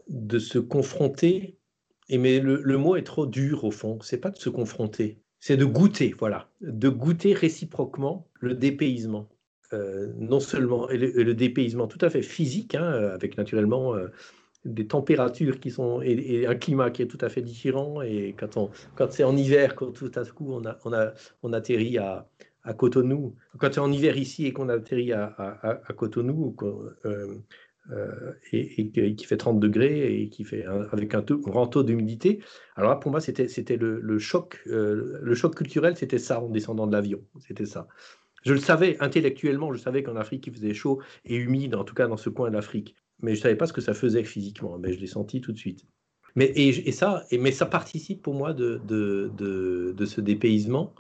de 0.09 0.39
se 0.39 0.61
confronter. 0.61 1.59
Et 2.09 2.19
mais 2.19 2.39
le, 2.39 2.79
mot 2.79 2.95
est 2.97 3.03
trop 3.03 3.27
dur, 3.27 3.65
au 3.65 3.73
fond. 3.73 3.99
C'est 4.03 4.19
pas 4.19 4.31
de 4.31 4.39
se 4.39 4.51
confronter, 4.51 5.19
c'est 5.41 5.57
de 5.57 5.65
goûter, 5.65 6.15
voilà, 6.19 6.49
de 6.61 6.89
goûter 6.89 7.33
réciproquement 7.35 8.29
le 8.41 8.55
dépaysement. 8.55 9.29
Euh, 9.73 10.13
non 10.19 10.41
seulement 10.41 10.89
le, 10.89 11.23
le, 11.23 11.35
dépaysement 11.35 11.87
tout 11.87 12.05
à 12.05 12.11
fait 12.11 12.23
physique, 12.23 12.75
hein, 12.75 13.11
avec 13.13 13.39
naturellement 13.39 13.95
des 14.65 14.87
températures 14.87 15.61
qui 15.61 15.71
sont 15.71 16.03
et, 16.03 16.47
un 16.47 16.55
climat 16.55 16.91
qui 16.91 17.03
est 17.03 17.07
tout 17.07 17.19
à 17.21 17.29
fait 17.29 17.43
différent. 17.43 18.03
Et 18.03 18.35
quand, 18.39 18.71
quand 18.95 19.13
c'est 19.13 19.25
en 19.25 19.37
hiver, 19.37 19.75
quand 19.75 19.93
tout 19.93 20.11
à 20.15 20.25
coup 20.25 20.53
on, 20.53 20.65
a, 20.67 20.79
on, 20.85 20.93
a, 20.93 21.13
on 21.43 21.53
atterrit 21.53 21.99
à, 21.99 22.29
à 22.63 22.75
Cotonou, 22.75 23.37
quand 23.59 23.73
c'est 23.73 23.81
en 23.81 23.91
hiver 23.91 24.17
ici 24.17 24.47
et 24.47 24.53
qu'on 24.53 24.69
atterrit 24.69 25.13
à, 25.13 25.79
Cotonou, 25.97 26.57
euh, 26.63 27.35
euh, 27.91 28.33
et, 28.53 28.81
et, 28.81 29.15
qui 29.15 29.25
fait 29.25 29.37
30 29.37 29.59
degrés 29.59 30.21
et 30.21 30.29
qui 30.29 30.45
fait 30.45 30.65
avec 30.65 31.15
un, 31.15 31.23
grand 31.23 31.67
taux 31.67 31.83
d'humidité. 31.83 32.41
Alors 32.77 32.91
là, 32.91 32.97
pour 32.97 33.11
moi, 33.11 33.21
c'était, 33.21 33.47
le, 33.77 34.19
choc, 34.19 34.63
euh, 34.67 35.19
le 35.23 35.35
choc 35.35 35.57
culturel, 35.57 35.97
c'était 35.97 36.19
ça 36.19 36.41
en 36.41 36.49
descendant 36.49 36.87
de 36.87 36.93
l'avion, 36.93 37.21
c'était 37.39 37.67
ça. 37.67 37.89
Je 38.45 38.53
le 38.55 38.61
savais 38.61 38.97
intellectuellement, 39.01 39.73
je 39.73 39.79
savais 39.79 40.03
qu'en 40.03 40.17
Afrique 40.17 40.47
il 40.47 40.55
faisait 40.55 40.73
chaud 40.73 41.01
et 41.27 41.37
humide, 41.37 41.75
en 41.75 41.85
tout 41.85 41.95
cas 41.95 42.07
dans 42.07 42.17
ce 42.17 42.31
coin 42.31 42.49
de 42.49 42.55
l'Afrique 42.55 42.95
mais 43.23 43.35
je 43.35 43.41
savais 43.41 43.57
pas 43.57 43.67
ce 43.67 43.73
que 43.73 43.81
ça 43.81 43.95
faisait 43.95 44.25
physiquement. 44.25 44.79
Mais 44.79 44.93
je 44.93 45.01
l'ai 45.01 45.07
senti 45.07 45.41
tout 45.41 45.53
de 45.53 45.59
suite. 45.59 45.85
Mais, 46.37 46.53
et, 46.55 46.93
ça, 46.93 47.25
mais 47.33 47.51
ça 47.51 47.67
participe 47.67 48.23
pour 48.23 48.35
moi 48.35 48.53
de, 48.53 48.81
ce 50.05 50.21
dépaysement, 50.21 50.95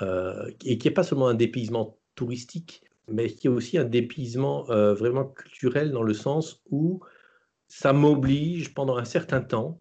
et 0.00 0.78
qui 0.78 0.88
n'est 0.88 0.94
pas 0.94 1.02
seulement 1.02 1.28
un 1.28 1.34
dépaysement 1.34 1.98
touristique, 2.14 2.84
mais 3.08 3.30
qui 3.30 3.46
est 3.46 3.50
aussi 3.50 3.78
un 3.78 3.84
dépaysement 3.84 4.70
euh, 4.70 4.94
vraiment 4.94 5.24
culturel 5.24 5.90
dans 5.90 6.02
le 6.02 6.14
sens 6.14 6.62
où 6.70 7.00
ça 7.68 7.92
m'oblige 7.92 8.74
pendant 8.74 8.96
un 8.96 9.04
certain 9.04 9.40
temps 9.40 9.80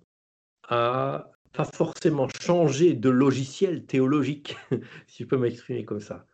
à 0.67 1.32
pas 1.54 1.65
forcément 1.65 2.28
changer 2.41 2.93
de 2.93 3.10
logiciel 3.10 3.86
théologique, 3.86 4.56
si 5.08 5.24
je 5.24 5.28
peux 5.28 5.38
m'exprimer 5.38 5.84
comme 5.84 6.00
ça, 6.00 6.28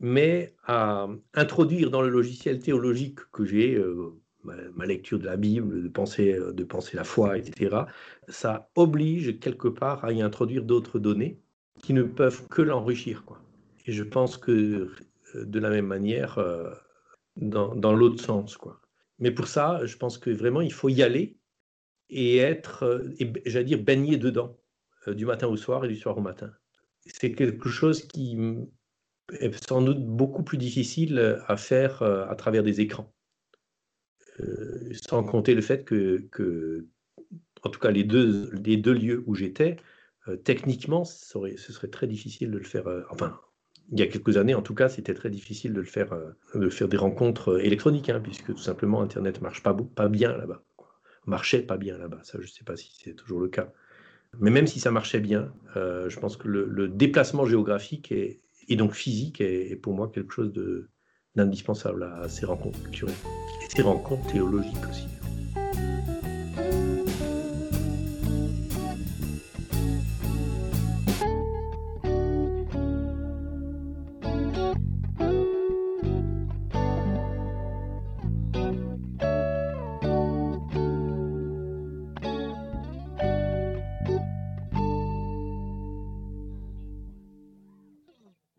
mais 0.00 0.54
à 0.66 1.08
introduire 1.32 1.90
dans 1.90 2.02
le 2.02 2.10
logiciel 2.10 2.58
théologique 2.58 3.20
que 3.32 3.44
j'ai 3.44 3.74
euh, 3.74 4.20
ma, 4.42 4.84
lecture 4.84 5.18
de 5.18 5.24
la 5.24 5.36
Bible, 5.36 5.78
euh, 5.78 6.52
de 6.52 6.64
penser 6.64 6.96
la 6.96 7.04
foi, 7.04 7.38
etc., 7.38 7.76
ça 8.28 8.70
oblige 8.74 9.40
quelque 9.40 9.68
part 9.68 10.04
à 10.04 10.12
y 10.12 10.20
introduire 10.20 10.62
d'autres 10.62 10.98
données 10.98 11.40
qui 11.84 11.92
ne 11.92 12.02
peuvent 12.02 12.48
que 12.48 12.62
l'enrichir. 12.62 13.24
Quoi. 13.26 13.42
Et 13.86 13.92
je 13.92 14.02
pense 14.02 14.38
que 14.38 14.90
euh, 15.34 15.44
de 15.44 15.60
la 15.60 15.68
même 15.68 15.86
manière, 15.86 16.38
euh, 16.38 16.70
dans, 17.36 17.74
dans 17.74 17.94
l'autre 17.94 18.24
sens. 18.24 18.56
Quoi. 18.56 18.80
Mais 19.18 19.30
pour 19.30 19.48
ça, 19.48 19.84
je 19.84 19.96
pense 19.96 20.16
que 20.16 20.30
vraiment, 20.30 20.62
il 20.62 20.72
faut 20.72 20.88
y 20.88 21.02
aller 21.02 21.36
et 22.08 22.38
être, 22.38 23.04
j'allais 23.44 23.64
dire, 23.64 23.82
baigné 23.82 24.16
dedans. 24.16 24.56
du 25.06 25.26
matin 25.26 25.48
au 25.48 25.56
soir 25.56 25.84
et 25.84 25.88
du 25.88 25.96
soir 25.96 26.16
au 26.16 26.22
matin. 26.22 26.50
C'est 27.06 27.32
quelque 27.32 27.68
chose 27.68 28.06
qui 28.08 28.38
est 29.40 29.68
sans 29.68 29.82
doute 29.82 30.02
beaucoup 30.02 30.42
plus 30.42 30.56
difficile 30.56 31.42
à 31.46 31.56
faire 31.56 32.02
à 32.02 32.34
travers 32.36 32.62
des 32.62 32.80
écrans. 32.80 33.12
sans 34.92 35.24
compter 35.24 35.54
le 35.54 35.62
fait 35.62 35.84
que, 35.84 36.86
en 37.62 37.70
tout 37.70 37.80
cas, 37.80 37.90
les 37.90 38.04
deux, 38.04 38.50
les 38.64 38.76
deux 38.76 38.94
lieux 38.94 39.24
où 39.26 39.34
j'étais, 39.34 39.76
techniquement, 40.44 41.04
ce 41.04 41.56
serait 41.56 41.88
très 41.88 42.06
difficile 42.06 42.50
de 42.50 42.58
le 42.58 42.64
faire. 42.64 42.84
enfin, 43.10 43.38
il 43.92 44.00
y 44.00 44.02
a 44.02 44.06
quelques 44.06 44.36
années, 44.36 44.54
en 44.54 44.62
tout 44.62 44.74
cas, 44.74 44.88
c'était 44.88 45.14
très 45.14 45.30
difficile 45.30 45.72
de 45.72 45.80
le 45.80 45.86
faire, 45.86 46.12
euh, 46.12 46.32
de 46.54 46.68
faire 46.68 46.88
des 46.88 46.96
rencontres 46.96 47.52
euh, 47.52 47.64
électroniques, 47.64 48.08
hein, 48.08 48.20
puisque 48.22 48.46
tout 48.46 48.62
simplement 48.62 49.02
Internet 49.02 49.40
marche 49.40 49.62
pas, 49.62 49.74
pas 49.74 50.08
bien 50.08 50.36
là-bas. 50.36 50.62
Marchait 51.26 51.62
pas 51.62 51.76
bien 51.76 51.98
là-bas. 51.98 52.20
Ça, 52.22 52.38
je 52.40 52.46
ne 52.46 52.50
sais 52.50 52.64
pas 52.64 52.76
si 52.76 52.92
c'est 53.02 53.14
toujours 53.14 53.40
le 53.40 53.48
cas. 53.48 53.72
Mais 54.40 54.50
même 54.50 54.66
si 54.66 54.80
ça 54.80 54.90
marchait 54.90 55.20
bien, 55.20 55.52
euh, 55.76 56.08
je 56.08 56.18
pense 56.18 56.36
que 56.36 56.48
le, 56.48 56.88
déplacement 56.88 57.46
géographique 57.46 58.10
et, 58.10 58.42
donc 58.70 58.92
physique 58.92 59.40
est, 59.40 59.76
pour 59.76 59.94
moi 59.94 60.10
quelque 60.12 60.32
chose 60.32 60.52
d'indispensable 61.36 62.02
à 62.02 62.28
ces 62.28 62.44
rencontres 62.44 62.82
culturelles 62.82 63.14
et 63.64 63.74
ces 63.74 63.82
rencontres 63.82 64.26
théologiques 64.32 64.88
aussi. 64.90 65.06